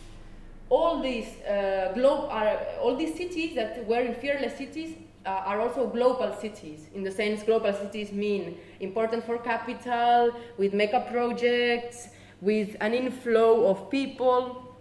[0.70, 5.60] All these uh, globe are all these cities that were in fearless cities uh, are
[5.60, 6.88] also global cities.
[6.96, 12.08] In the sense, global cities mean important for capital, with mega projects,
[12.40, 14.74] with an inflow of people,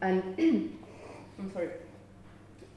[0.00, 0.18] and
[1.38, 1.70] I'm sorry.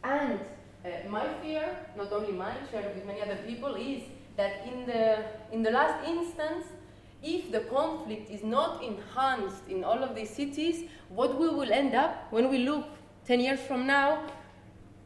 [0.04, 0.39] And
[0.86, 1.66] uh, my fear,
[1.98, 4.04] not only mine, shared with many other people, is
[4.38, 6.66] that in the in the last instance
[7.26, 11.95] if the conflict is not enhanced in all of these cities, what we will end
[11.95, 12.86] up when we look
[13.26, 14.23] 10 years from now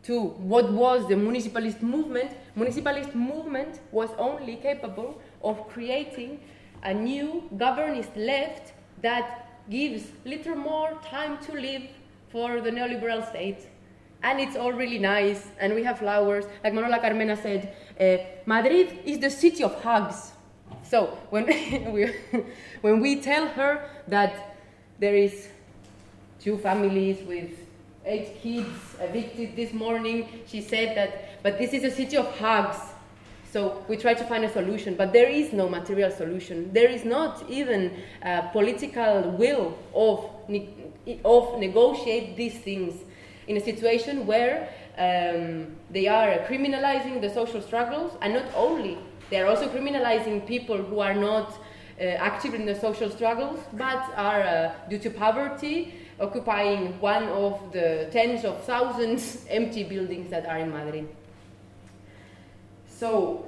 [0.03, 6.39] to what was the municipalist movement, municipalist movement was only capable of creating
[6.83, 11.83] a new governist left that gives little more time to live
[12.29, 13.67] for the neoliberal state.
[14.23, 16.45] And it's all really nice, and we have flowers.
[16.63, 20.33] Like Manuela Carmena said, uh, Madrid is the city of hugs.
[20.89, 21.45] So when
[21.93, 22.11] we,
[22.81, 24.55] when we tell her that
[24.97, 25.47] there is
[26.41, 27.51] two families with
[28.05, 32.77] eight kids evicted this morning, she said that, but this is a city of hugs.
[33.51, 36.71] So we try to find a solution, but there is no material solution.
[36.73, 40.69] There is not even a political will of, ne-
[41.23, 42.95] of negotiate these things
[43.47, 48.97] in a situation where um, they are criminalizing the social struggles, and not only
[49.29, 51.53] they are also criminalizing people who are not
[51.99, 57.71] uh, active in the social struggles, but are uh, due to poverty occupying one of
[57.71, 61.07] the tens of thousands empty buildings that are in Madrid.
[62.87, 63.45] So,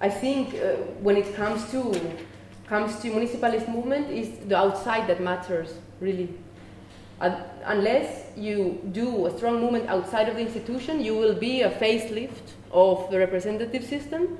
[0.00, 2.00] I think uh, when it comes to
[2.66, 6.28] comes to municipalist movement, is the outside that matters really.
[7.68, 12.54] Unless you do a strong movement outside of the institution, you will be a facelift
[12.72, 14.38] of the representative system.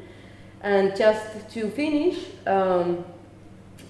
[0.63, 3.05] And just to finish, um,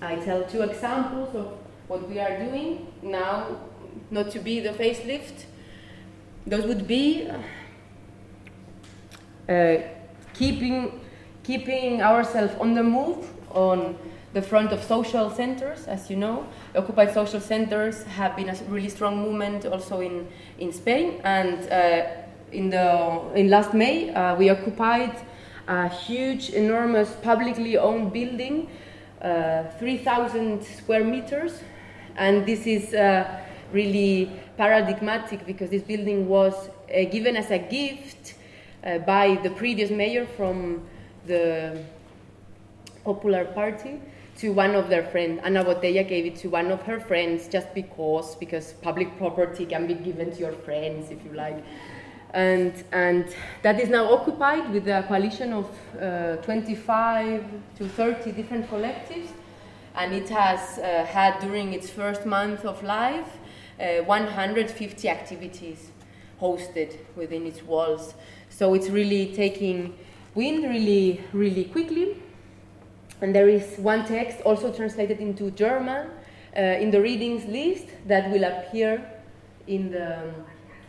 [0.03, 1.55] I tell two examples of
[1.87, 3.61] what we are doing now,
[4.11, 5.45] not to be the facelift.
[6.47, 7.31] Those would be
[9.49, 9.77] uh,
[10.35, 11.01] keeping,
[11.45, 13.97] keeping ourselves on the move on
[14.35, 16.47] the front of social centers, as you know.
[16.75, 21.21] Occupied social centers have been a really strong movement also in, in Spain.
[21.25, 22.07] And uh,
[22.53, 25.17] in, the, in last May, uh, we occupied
[25.67, 28.69] a huge, enormous, publicly owned building,
[29.23, 31.61] uh, 3,000 square meters.
[32.17, 33.41] And this is uh,
[33.73, 38.35] really paradigmatic because this building was uh, given as a gift
[38.85, 40.87] uh, by the previous mayor from
[41.27, 41.83] the
[43.05, 44.01] Popular Party
[44.39, 45.41] to one of their friends.
[45.43, 49.87] Ana Botella gave it to one of her friends just because, because public property can
[49.87, 51.63] be given to your friends if you like.
[52.35, 55.67] And, and that is now occupied with a coalition of
[56.01, 57.45] uh, 25
[57.79, 59.29] to 30 different collectives.
[59.97, 63.39] And it has uh, had, during its first month of life,
[63.81, 65.91] uh, 150 activities
[66.41, 68.15] hosted within its walls.
[68.51, 69.99] So it's really taking
[70.35, 72.23] wind really, really quickly.
[73.21, 76.09] And there is one text also translated into German
[76.57, 79.05] uh, in the readings list that will appear
[79.67, 80.33] in the,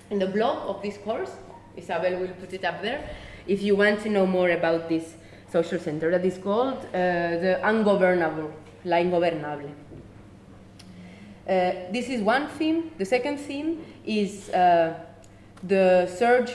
[0.10, 1.32] in the blog of this course.
[1.76, 3.10] Isabel will put it up there
[3.48, 5.16] if you want to know more about this
[5.52, 8.52] social center that is called uh, the Ungovernable,
[8.86, 9.72] La Ingobernable.
[11.48, 12.92] Uh, this is one theme.
[13.00, 14.94] The second theme is uh,
[15.64, 16.54] the surge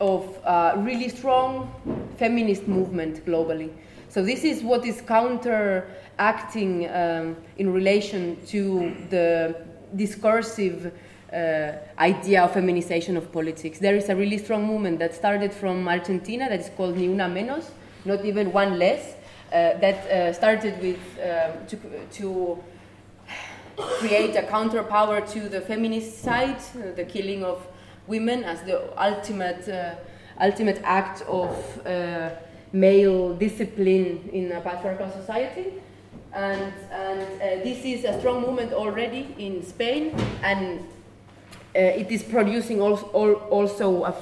[0.00, 1.70] of uh, really strong
[2.18, 3.70] feminist movement globally.
[4.10, 9.54] So this is what is counteracting um, in relation to the
[9.94, 10.92] discursive
[11.32, 13.78] uh, idea of feminization of politics.
[13.78, 17.28] There is a really strong movement that started from Argentina that is called Ni Una
[17.28, 17.70] Menos,
[18.04, 19.14] not even one less,
[19.52, 21.78] uh, that uh, started with um, to,
[22.10, 22.64] to
[23.76, 27.64] create a counterpower to the feminicide, uh, the killing of
[28.08, 29.94] women as the ultimate uh,
[30.40, 32.30] ultimate act of uh,
[32.72, 35.74] male discipline in a patriarchal society.
[36.32, 40.80] And, and uh, this is a strong movement already in Spain, and
[41.74, 43.06] uh, it is producing also,
[43.50, 44.14] also a,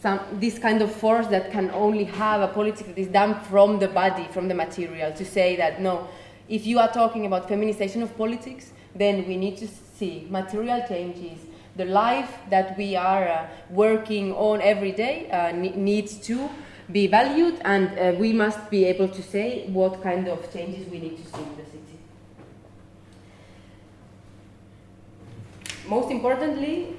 [0.00, 3.78] some, this kind of force that can only have a politics that is done from
[3.78, 6.08] the body, from the material, to say that no,
[6.48, 11.38] if you are talking about feminization of politics, then we need to see material changes.
[11.76, 16.48] The life that we are uh, working on every day uh, needs to
[16.90, 20.98] be valued, and uh, we must be able to say what kind of changes we
[20.98, 21.98] need to see in the city.
[25.86, 26.96] Most importantly,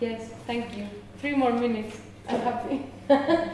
[0.00, 0.88] yes, thank you.
[1.18, 1.98] Three more minutes.
[2.28, 2.86] I'm happy.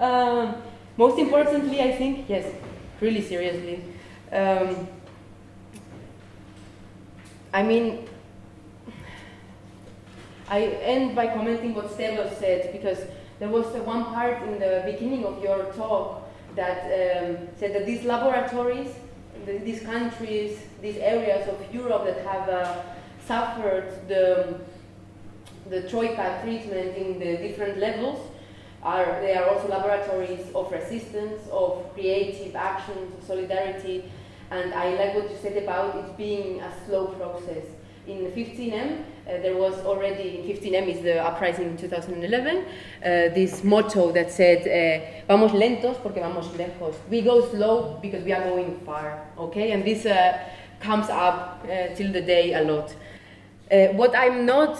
[0.00, 0.56] um,
[0.96, 2.52] most importantly, I think, yes,
[3.00, 3.84] really seriously.
[4.32, 4.88] Um,
[7.52, 8.07] I mean,
[10.50, 12.98] I end by commenting what Stella said because
[13.38, 18.04] there was one part in the beginning of your talk that um, said that these
[18.04, 18.88] laboratories,
[19.46, 22.82] these countries, these areas of Europe that have uh,
[23.26, 24.58] suffered the
[25.68, 28.26] the troika treatment in the different levels
[28.82, 34.04] are they are also laboratories of resistance, of creative actions, of solidarity,
[34.50, 37.64] and I like what you said about it being a slow process.
[38.06, 42.64] In 15M, uh, there was already, in 15M is the uprising in 2011, uh,
[43.34, 46.94] this motto that said, uh, vamos lentos porque vamos lejos.
[47.10, 49.72] We go slow because we are going far, okay?
[49.72, 50.38] And this uh,
[50.80, 52.94] comes up uh, till the day a lot.
[53.96, 54.78] What I'm not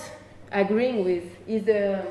[0.50, 2.06] agreeing with is the,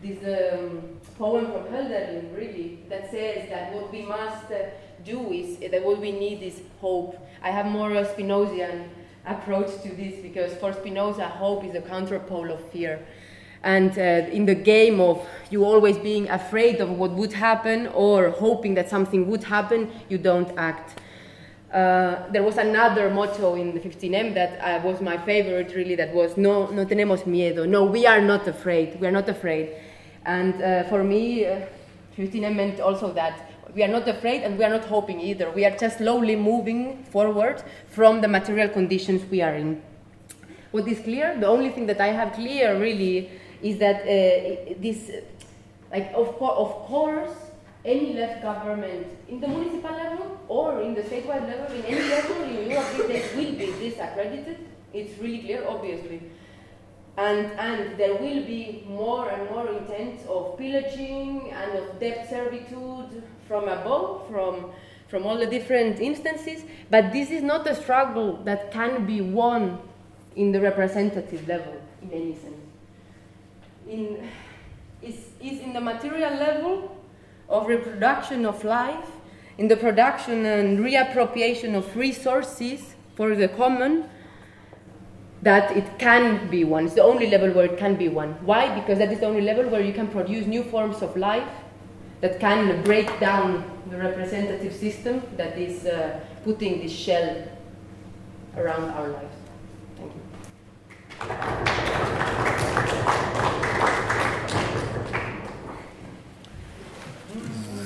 [0.00, 4.46] this um, poem from Hölderlin, really, that says that what we must
[5.04, 7.18] do is, that what we need is hope.
[7.42, 8.90] I have more Spinozian
[9.26, 13.04] approach to this because for Spinoza, hope is the counterpole of fear.
[13.62, 18.30] And uh, in the game of you always being afraid of what would happen or
[18.30, 20.98] hoping that something would happen, you don't act.
[21.70, 26.12] Uh, there was another motto in the 15M that uh, was my favorite, really, that
[26.12, 27.68] was no, no tenemos miedo.
[27.68, 28.98] No, we are not afraid.
[28.98, 29.76] We are not afraid.
[30.24, 31.46] And uh, for me,
[32.16, 35.50] 15M uh, meant also that we are not afraid and we are not hoping either.
[35.50, 39.82] We are just slowly moving forward from the material conditions we are in.
[40.70, 43.30] What is clear, the only thing that I have clear really
[43.62, 45.10] is that uh, this,
[45.90, 47.30] like, of, co- of course,
[47.84, 52.42] any left government in the municipal level or in the statewide level, in any level
[52.42, 54.58] in Europe, these will be disaccredited.
[54.92, 56.22] It's really clear, obviously.
[57.16, 63.22] And, and there will be more and more intents of pillaging and of debt servitude
[63.50, 64.70] from above, from,
[65.08, 66.62] from all the different instances.
[66.88, 69.80] But this is not a struggle that can be won
[70.36, 72.54] in the representative level in any sense.
[73.88, 74.28] In,
[75.02, 76.96] is, is in the material level
[77.48, 79.08] of reproduction of life,
[79.58, 84.08] in the production and reappropriation of resources for the common,
[85.42, 86.84] that it can be one.
[86.84, 88.34] It's the only level where it can be one.
[88.46, 88.72] Why?
[88.78, 91.48] Because that is the only level where you can produce new forms of life
[92.20, 97.48] that can break down the representative system that is uh, putting this shell
[98.56, 99.36] around our lives.
[99.96, 100.20] Thank you.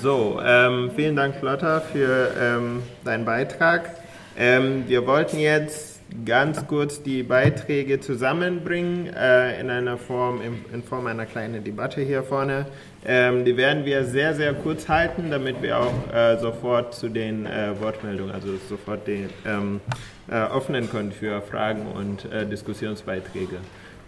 [0.04, 3.90] So, ähm, vielen Dank, Lotta, für ähm, deinen Beitrag.
[4.36, 5.93] Ähm, wir wollten jetzt
[6.24, 12.00] ganz kurz die Beiträge zusammenbringen äh, in einer Form, in, in, Form einer kleinen Debatte
[12.00, 12.66] hier vorne.
[13.04, 17.46] Ähm, die werden wir sehr, sehr kurz halten, damit wir auch äh, sofort zu den
[17.46, 19.80] äh, Wortmeldungen, also sofort den, ähm,
[20.28, 23.58] äh, öffnen können für Fragen und äh, Diskussionsbeiträge.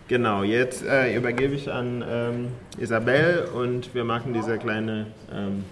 [0.09, 5.65] Genau, jetzt äh, übergebe ich an ähm, Isabel und wir machen diese kleine, ähm,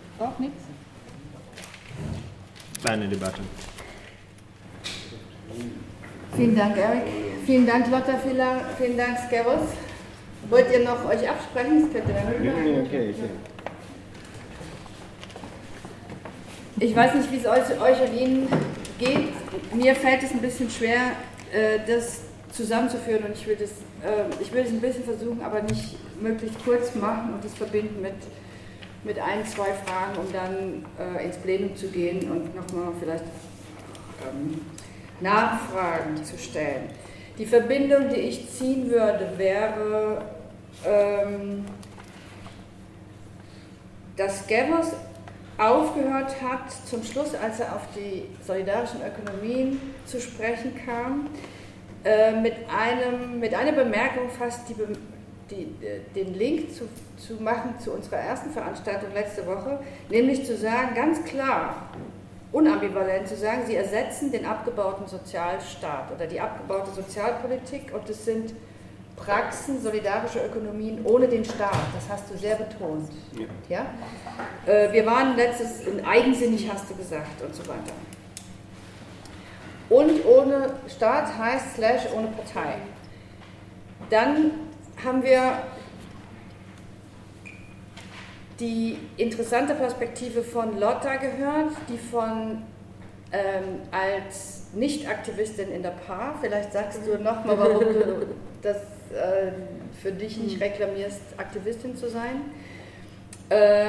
[2.83, 3.41] kleine Debatte.
[6.37, 7.03] Vielen Dank, Erik.
[7.47, 8.19] Vielen Dank, Lotta.
[8.19, 9.69] Vielen Dank, Skeros.
[10.51, 11.83] Wollt ihr noch euch absprechen?
[11.83, 13.31] Das könnt ihr dann nee, okay, okay.
[16.81, 18.49] Ich weiß nicht, wie es euch, euch und Ihnen
[18.99, 19.29] geht.
[19.73, 21.13] Mir fällt es ein bisschen schwer,
[21.53, 25.63] äh, das zusammenzuführen und ich will, das, äh, ich will es ein bisschen versuchen, aber
[25.63, 28.15] nicht möglichst kurz machen und das verbinden mit,
[29.05, 33.25] mit ein, zwei Fragen, um dann äh, ins Plenum zu gehen und nochmal vielleicht
[34.23, 34.61] ähm,
[35.21, 36.89] Nachfragen zu stellen.
[37.39, 40.23] Die Verbindung, die ich ziehen würde, wäre,
[40.87, 41.65] ähm,
[44.17, 44.93] dass Gavos
[45.59, 51.29] aufgehört hat, zum Schluss, als er auf die solidarischen Ökonomien zu sprechen kam,
[52.05, 54.75] äh, mit, einem, mit einer Bemerkung fast die,
[55.51, 55.75] die,
[56.15, 59.79] den Link zu, zu machen zu unserer ersten Veranstaltung letzte Woche,
[60.09, 61.89] nämlich zu sagen, ganz klar,
[62.55, 68.55] unambivalent zu sagen, sie ersetzen den abgebauten Sozialstaat oder die abgebaute Sozialpolitik und es sind
[69.17, 71.77] Praxen solidarischer Ökonomien ohne den Staat.
[71.95, 73.11] Das hast du sehr betont.
[73.69, 73.87] Ja.
[74.67, 74.73] ja?
[74.73, 77.93] Äh, wir waren letztes, eigensinnig hast du gesagt und so weiter.
[79.91, 82.77] Und ohne Staat heißt slash ohne Partei.
[84.11, 84.53] Dann
[85.05, 85.59] haben wir
[88.61, 92.63] die interessante Perspektive von Lotta gehört, die von
[93.33, 98.27] ähm, als Nicht-Aktivistin in der PA, vielleicht sagst du nochmal, warum du
[98.63, 99.53] das äh,
[100.01, 102.43] für dich nicht reklamierst, Aktivistin zu sein,
[103.49, 103.87] äh,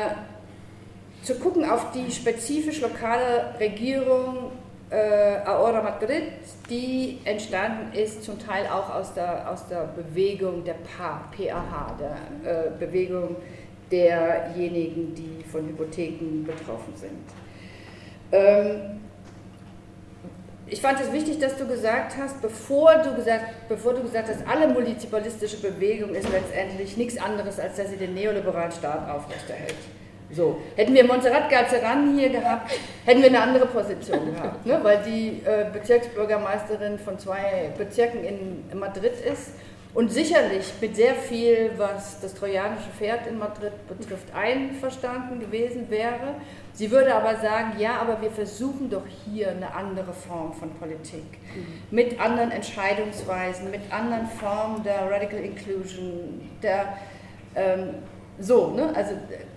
[1.21, 4.51] zu gucken auf die spezifisch lokale Regierung
[4.89, 6.33] äh, Ahora Madrid,
[6.69, 12.67] die entstanden ist zum Teil auch aus der, aus der Bewegung der PA, PAH, der
[12.67, 13.35] äh, Bewegung
[13.91, 17.23] derjenigen, die von Hypotheken betroffen sind.
[18.31, 19.01] Ähm,
[20.67, 24.39] ich fand es wichtig, dass du gesagt hast, bevor du gesagt, bevor du gesagt hast,
[24.47, 29.75] alle municipalistische Bewegung ist letztendlich nichts anderes, als dass sie den neoliberalen Staat aufrechterhält.
[30.31, 32.71] So, hätten wir Montserrat Galzeran hier gehabt,
[33.05, 34.79] hätten wir eine andere Position gehabt, ne?
[34.81, 39.51] weil die äh, Bezirksbürgermeisterin von zwei Bezirken in Madrid ist
[39.95, 46.35] und sicherlich mit sehr viel, was das trojanische Pferd in Madrid betrifft, einverstanden gewesen wäre.
[46.73, 51.23] Sie würde aber sagen, ja, aber wir versuchen doch hier eine andere Form von Politik,
[51.55, 51.95] mhm.
[51.95, 56.97] mit anderen Entscheidungsweisen, mit anderen Formen der Radical Inclusion, der
[57.55, 57.95] ähm,
[58.37, 58.91] so, ne?
[58.93, 59.11] also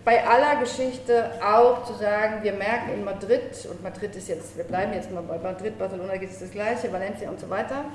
[0.04, 4.62] bei aller Geschichte auch zu sagen, wir merken in Madrid, und Madrid ist jetzt, wir
[4.62, 7.86] bleiben jetzt mal bei Madrid, Barcelona geht es das Gleiche, Valencia und so weiter,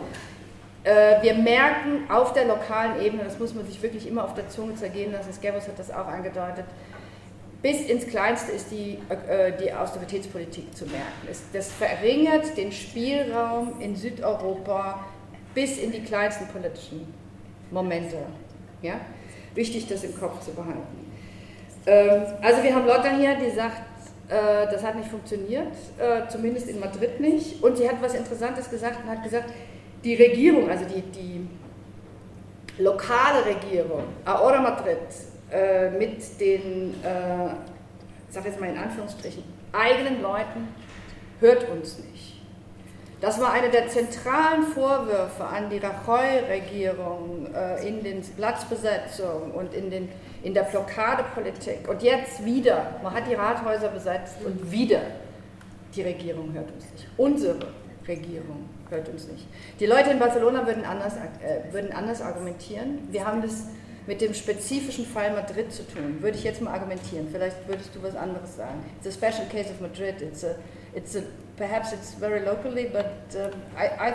[0.84, 4.76] wir merken auf der lokalen Ebene, das muss man sich wirklich immer auf der Zunge
[4.76, 6.66] zergehen lassen, Skervos hat das auch angedeutet,
[7.64, 11.30] bis ins Kleinste ist die, äh, die Austeritätspolitik zu merken.
[11.54, 15.00] Das verringert den Spielraum in Südeuropa
[15.56, 17.08] bis in die kleinsten politischen
[17.72, 18.18] Momente.
[18.82, 18.96] Ja?
[19.56, 21.12] Wichtig, das im Kopf zu behalten.
[21.86, 23.82] Ähm, also wir haben Lotta hier, die sagt,
[24.28, 27.64] äh, das hat nicht funktioniert, äh, zumindest in Madrid nicht.
[27.64, 29.54] Und sie hat was Interessantes gesagt und hat gesagt,
[30.04, 31.48] die Regierung, also die, die
[32.82, 34.98] lokale Regierung, Ahora Madrid,
[35.52, 37.54] äh, mit den, äh,
[38.30, 40.68] sag jetzt mal in Anführungsstrichen, eigenen Leuten,
[41.40, 42.34] hört uns nicht.
[43.22, 49.90] Das war einer der zentralen Vorwürfe an die Rajoy-Regierung äh, in den Platzbesetzungen und in,
[49.90, 50.10] den,
[50.42, 51.88] in der Blockadepolitik.
[51.88, 55.00] Und jetzt wieder, man hat die Rathäuser besetzt und wieder
[55.96, 57.08] die Regierung hört uns nicht.
[57.16, 57.60] Unsere
[58.06, 59.46] Regierung hört uns nicht.
[59.80, 63.00] Die Leute in Barcelona würden anders, äh, würden anders argumentieren.
[63.12, 63.66] Wir haben das
[64.08, 67.28] mit dem spezifischen Fall Madrid zu tun, würde ich jetzt mal argumentieren.
[67.32, 68.84] Vielleicht würdest du was anderes sagen.
[68.98, 70.22] It's a special case of Madrid.
[70.22, 70.56] It's a,
[70.94, 71.22] it's a,
[71.58, 73.06] perhaps it's very locally, but
[73.36, 74.14] um, I, I,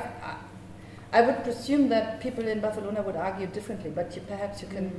[1.12, 4.92] I would presume that people in Barcelona would argue differently, but you, perhaps you can.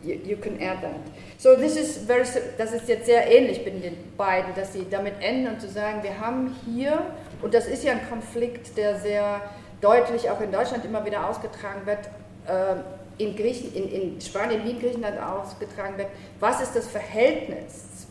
[0.00, 1.00] You, you, can add that.
[1.38, 2.24] So this is very,
[2.56, 6.04] das ist jetzt sehr ähnlich bei den beiden, dass sie damit enden und zu sagen,
[6.04, 7.02] wir haben hier,
[7.42, 9.40] und das ist ja ein Konflikt, der sehr
[9.80, 12.06] deutlich auch in Deutschland immer wieder ausgetragen wird,
[12.46, 16.08] äh, in, Griechen, in, in Spanien wie in Griechenland ausgetragen wird,
[16.40, 18.06] was ist das Verhältnis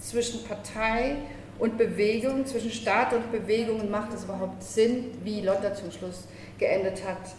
[0.00, 1.16] zwischen Partei
[1.58, 3.80] und Bewegung, zwischen Staat und Bewegung?
[3.80, 6.26] Und macht es überhaupt Sinn, wie Lotta zum Schluss
[6.58, 7.34] geendet hat,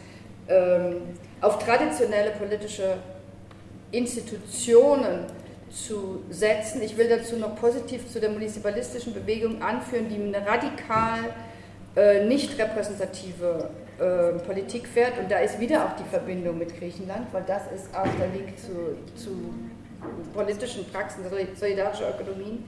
[0.47, 1.01] ähm,
[1.41, 2.97] auf traditionelle politische
[3.91, 5.25] Institutionen
[5.69, 6.81] zu setzen.
[6.81, 11.33] Ich will dazu noch positiv zu der municipalistischen Bewegung anführen, die eine radikal
[11.95, 13.69] äh, nicht repräsentative
[13.99, 15.17] äh, Politik fährt.
[15.19, 18.57] Und da ist wieder auch die Verbindung mit Griechenland, weil das ist auch der Link
[18.57, 19.53] zu, zu
[20.33, 21.23] politischen Praxen,
[21.55, 22.63] solidarischer Ökonomien,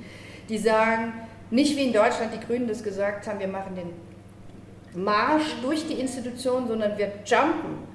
[0.49, 1.13] die sagen,
[1.51, 5.99] nicht wie in Deutschland die Grünen das gesagt haben, wir machen den Marsch durch die
[5.99, 7.87] Institution, sondern wir jumpen,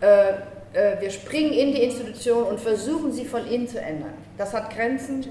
[0.00, 0.34] äh,
[0.72, 4.14] äh, wir springen in die Institution und versuchen sie von innen zu ändern.
[4.36, 5.24] Das hat Grenzen,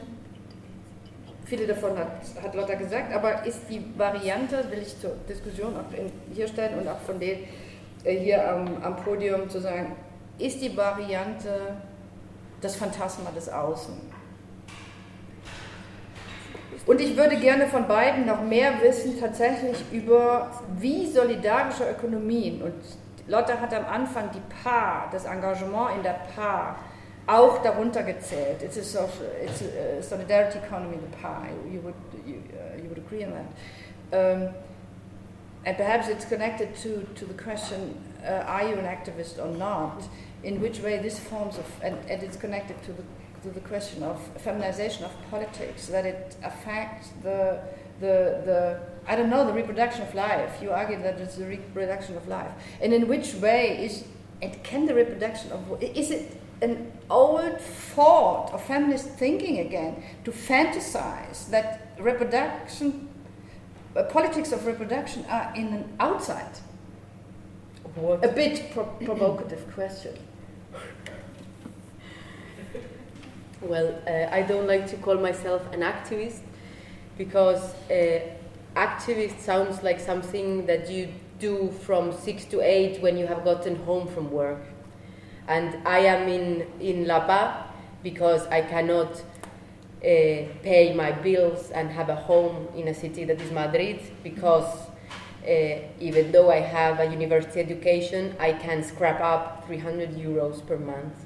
[1.47, 2.11] Viele davon hat,
[2.43, 6.77] hat Lotta gesagt, aber ist die Variante, will ich zur Diskussion auch in, hier stellen
[6.77, 7.45] und auch von denen
[8.03, 9.95] äh, hier am, am Podium zu sagen,
[10.39, 11.77] ist die Variante
[12.59, 13.93] das Phantasma des Außen?
[16.85, 22.73] Und ich würde gerne von beiden noch mehr wissen, tatsächlich über wie solidarische Ökonomien, und
[23.27, 26.77] Lotta hat am Anfang die PAH, das Engagement in der PAH,
[27.27, 28.63] auch darunter gezählt.
[28.63, 31.51] It's a, social, it's a solidarity economy, in the pie.
[31.69, 31.95] You would,
[32.25, 33.47] you, uh, you would agree on that.
[34.13, 34.53] Um,
[35.65, 40.01] and perhaps it's connected to, to the question, uh, are you an activist or not?
[40.43, 43.03] In which way this forms of, and, and it's connected to the,
[43.43, 47.59] to the question of feminization of politics, that it affects the,
[47.99, 50.61] the, the, I don't know, the reproduction of life.
[50.61, 52.51] You argue that it's the reproduction of life.
[52.81, 54.03] And in which way is,
[54.41, 60.31] and can the reproduction of, is it an old thought of feminist thinking again to
[60.31, 63.07] fantasize that reproduction,
[63.95, 66.57] uh, politics of reproduction are in an outside.
[67.95, 68.25] What?
[68.25, 70.17] A bit pro- provocative question.
[73.59, 76.41] Well, uh, I don't like to call myself an activist
[77.17, 78.19] because uh,
[78.77, 81.09] activist sounds like something that you
[81.39, 84.61] do from six to eight when you have gotten home from work
[85.47, 87.67] and I am in, in La PAH
[88.03, 89.21] because I cannot uh,
[90.01, 94.87] pay my bills and have a home in a city that is Madrid because
[95.43, 100.77] uh, even though I have a university education, I can scrap up 300 euros per
[100.77, 101.25] month.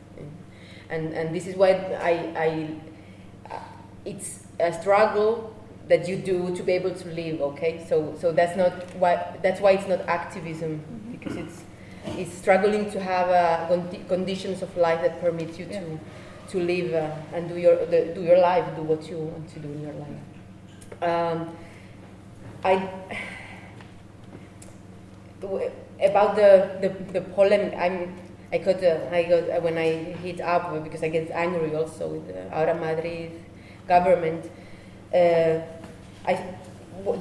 [0.90, 3.60] And, and this is why I, I,
[4.06, 5.56] it's a struggle
[5.92, 7.42] that you do to be able to live.
[7.52, 9.14] Okay, so so that's not why
[9.44, 10.80] that's why it's not activism
[11.12, 11.64] because it's
[12.18, 16.00] it's struggling to have uh, condi- conditions of life that permit you to
[16.52, 19.60] to live uh, and do your the, do your life, do what you want to
[19.60, 20.22] do in your life.
[21.10, 21.56] Um,
[22.64, 22.90] I
[26.02, 28.16] about the, the, the polemic, I'm,
[28.52, 31.76] I got, uh, I got uh, when I hit up uh, because I get angry
[31.76, 33.32] also with the Ahora Madrid
[33.88, 34.50] government.
[35.14, 35.62] Uh,
[36.26, 36.56] I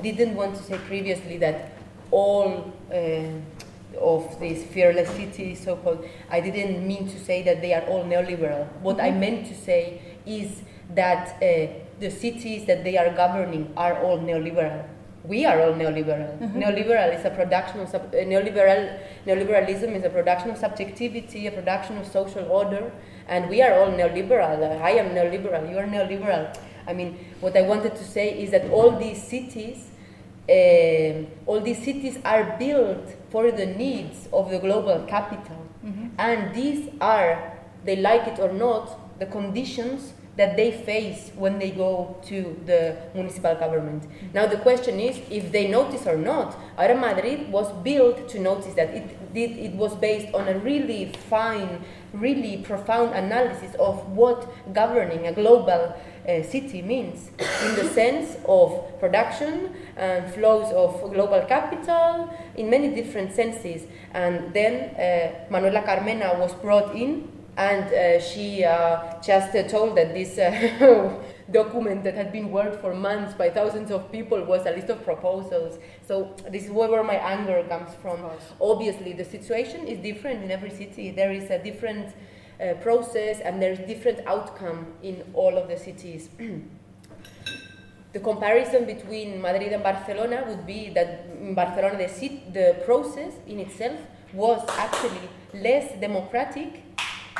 [0.02, 1.72] didn't want to say previously that
[2.10, 7.82] all uh, of these fearless cities, so-called, I didn't mean to say that they are
[7.82, 8.66] all neoliberal.
[8.82, 10.62] What I meant to say is
[10.94, 14.86] that uh, the cities that they are governing are all neoliberal.
[15.22, 16.38] We are all neoliberal.
[16.54, 18.98] Neoliberal is a production of sub- uh, neoliberal.
[19.26, 22.90] Neoliberalism is a production of subjectivity, a production of social order,
[23.28, 24.80] and we are all neoliberal.
[24.80, 25.70] I am neoliberal.
[25.70, 26.56] You are neoliberal.
[26.90, 27.10] I mean,
[27.40, 29.78] what I wanted to say is that all these cities,
[30.58, 35.60] um all these cities are built for the needs of the global capital,
[36.18, 37.30] and these are,
[37.86, 38.84] they like it or not,
[39.20, 42.36] the conditions that they face when they go to
[42.66, 44.02] the municipal government.
[44.32, 46.56] Now the question is if they notice or not.
[46.78, 51.12] Ahora Madrid was built to notice that it did it was based on a really
[51.28, 55.94] fine, really profound analysis of what governing a global
[56.28, 57.30] uh, city means
[57.64, 63.86] in the sense of production and flows of global capital in many different senses.
[64.12, 69.96] And then uh, Manuela Carmena was brought in and uh, she uh, just uh, told
[69.96, 71.20] that this uh,
[71.50, 75.04] document that had been worked for months by thousands of people was a list of
[75.04, 75.78] proposals.
[76.06, 78.24] So this is where my anger comes from.
[78.60, 81.10] Obviously, the situation is different in every city.
[81.10, 82.14] There is a different
[82.60, 86.28] uh, process and there's different outcome in all of the cities.
[88.12, 93.32] the comparison between Madrid and Barcelona would be that in Barcelona the, sit- the process
[93.46, 93.98] in itself
[94.32, 96.82] was actually less democratic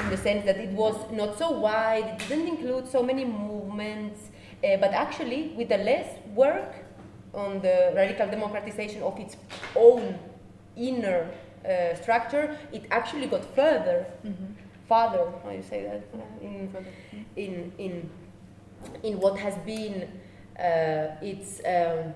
[0.00, 4.30] in the sense that it was not so wide, it didn't include so many movements,
[4.64, 6.74] uh, but actually with the less work
[7.34, 9.36] on the radical democratization of its
[9.76, 10.18] own
[10.76, 11.30] inner
[11.64, 14.06] uh, structure, it actually got further,
[14.90, 16.02] farther, how you say that,
[16.42, 16.68] in,
[17.36, 18.10] in, in,
[19.04, 20.02] in what has been
[20.58, 22.12] uh, its um,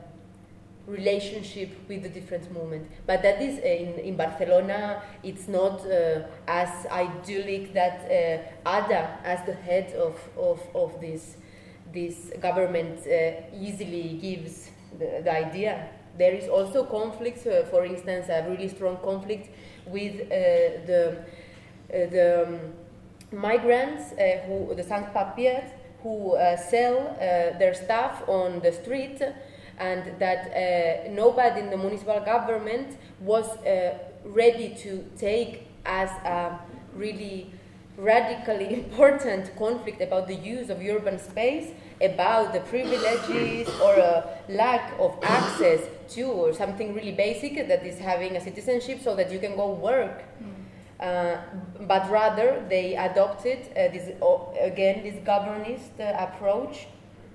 [0.88, 2.90] relationship with the different movement.
[3.06, 9.20] But that is uh, in, in Barcelona, it's not uh, as idyllic that uh, Ada,
[9.24, 11.36] as the head of, of, of this,
[11.92, 15.90] this government, uh, easily gives the, the idea.
[16.18, 19.48] There is also conflicts, uh, for instance, a really strong conflict
[19.86, 21.24] with the,
[21.89, 22.61] the um,
[23.32, 25.70] migrants, uh, who, the sans papiers,
[26.02, 29.20] who uh, sell uh, their stuff on the street
[29.78, 36.59] and that uh, nobody in the municipal government was uh, ready to take as a
[36.94, 37.51] really
[37.97, 41.70] radically important conflict about the use of urban space,
[42.01, 47.98] about the privileges or a lack of access to or something really basic that is
[47.98, 50.23] having a citizenship so that you can go work.
[51.00, 51.36] Uh,
[51.80, 56.86] but rather, they adopted uh, this uh, again this governist uh, approach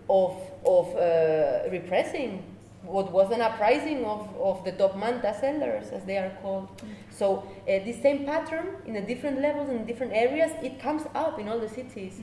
[0.10, 2.44] of, of uh, repressing
[2.84, 6.70] what was an uprising of, of the top manta sellers, as they are called.
[7.12, 11.40] So uh, this same pattern in the different levels in different areas, it comes up
[11.40, 12.20] in all the cities.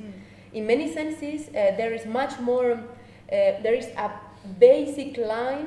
[0.52, 2.72] In many senses, uh, there is much more.
[2.72, 4.10] Uh, there is a
[4.58, 5.66] basic line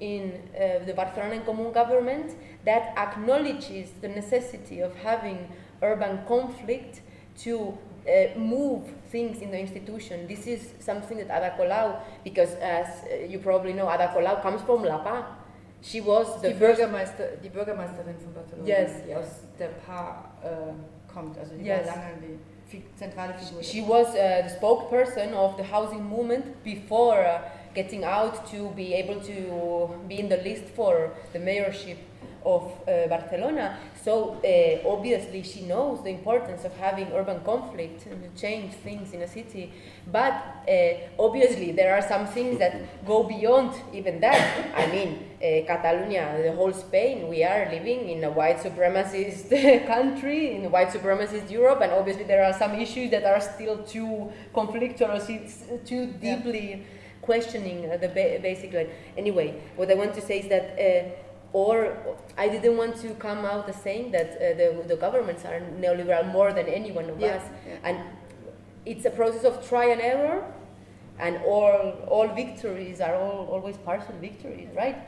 [0.00, 2.32] in uh, the Barcelona Común government
[2.66, 5.38] that acknowledges the necessity of having
[5.82, 7.00] urban conflict
[7.38, 7.54] to
[8.06, 10.26] uh, move things in the institution.
[10.28, 14.62] This is something that Ada Colau, because as uh, you probably know, Ada Colau comes
[14.62, 15.26] from La PAH.
[15.82, 16.80] She was the Die, first.
[16.80, 18.90] Bürgermeister, die Bürgermeisterin von Barcelona, Yes.
[19.06, 20.48] die aus der PAH äh,
[21.12, 21.86] kommt, also die Yes.
[21.86, 23.62] war lange die fi zentrale Figur.
[23.62, 27.40] She was uh, the spokesperson of the housing movement before uh,
[27.74, 31.98] getting out to be able to be in the list for the mayorship
[32.46, 33.76] of uh, Barcelona.
[34.02, 39.12] So uh, obviously she knows the importance of having urban conflict and to change things
[39.12, 39.72] in a city.
[40.06, 40.32] But
[40.68, 40.72] uh,
[41.18, 44.72] obviously there are some things that go beyond even that.
[44.76, 49.50] I mean, uh, Catalonia, the whole Spain, we are living in a white supremacist
[49.86, 53.78] country, in a white supremacist Europe, and obviously there are some issues that are still
[53.82, 55.16] too conflictual
[55.84, 56.86] too deeply
[57.22, 58.88] questioning uh, the ba- basic line.
[59.18, 60.78] Anyway, what I want to say is that.
[61.62, 61.74] Or
[62.36, 66.24] I didn't want to come out as saying that uh, the, the governments are neoliberal
[66.38, 67.44] more than anyone of Yeah, us.
[67.66, 67.88] yeah.
[67.88, 67.96] And
[68.84, 70.38] it's a process of try and error.
[71.26, 71.76] and all
[72.14, 74.98] all victories are all, always partial victories, right?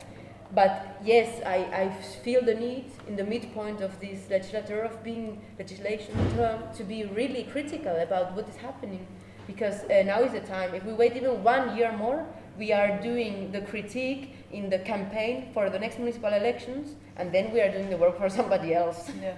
[0.61, 0.73] But
[1.05, 1.85] yes, I, I
[2.25, 5.27] feel the need in the midpoint of this legislature of being
[5.63, 9.05] legislation term to be really critical about what is happening
[9.47, 10.75] because uh, now is the time.
[10.75, 12.21] If we wait even one year more,
[12.57, 14.23] we are doing the critique
[14.53, 18.19] in the campaign for the next municipal elections, and then we are doing the work
[18.19, 19.11] for somebody else.
[19.21, 19.37] Yeah.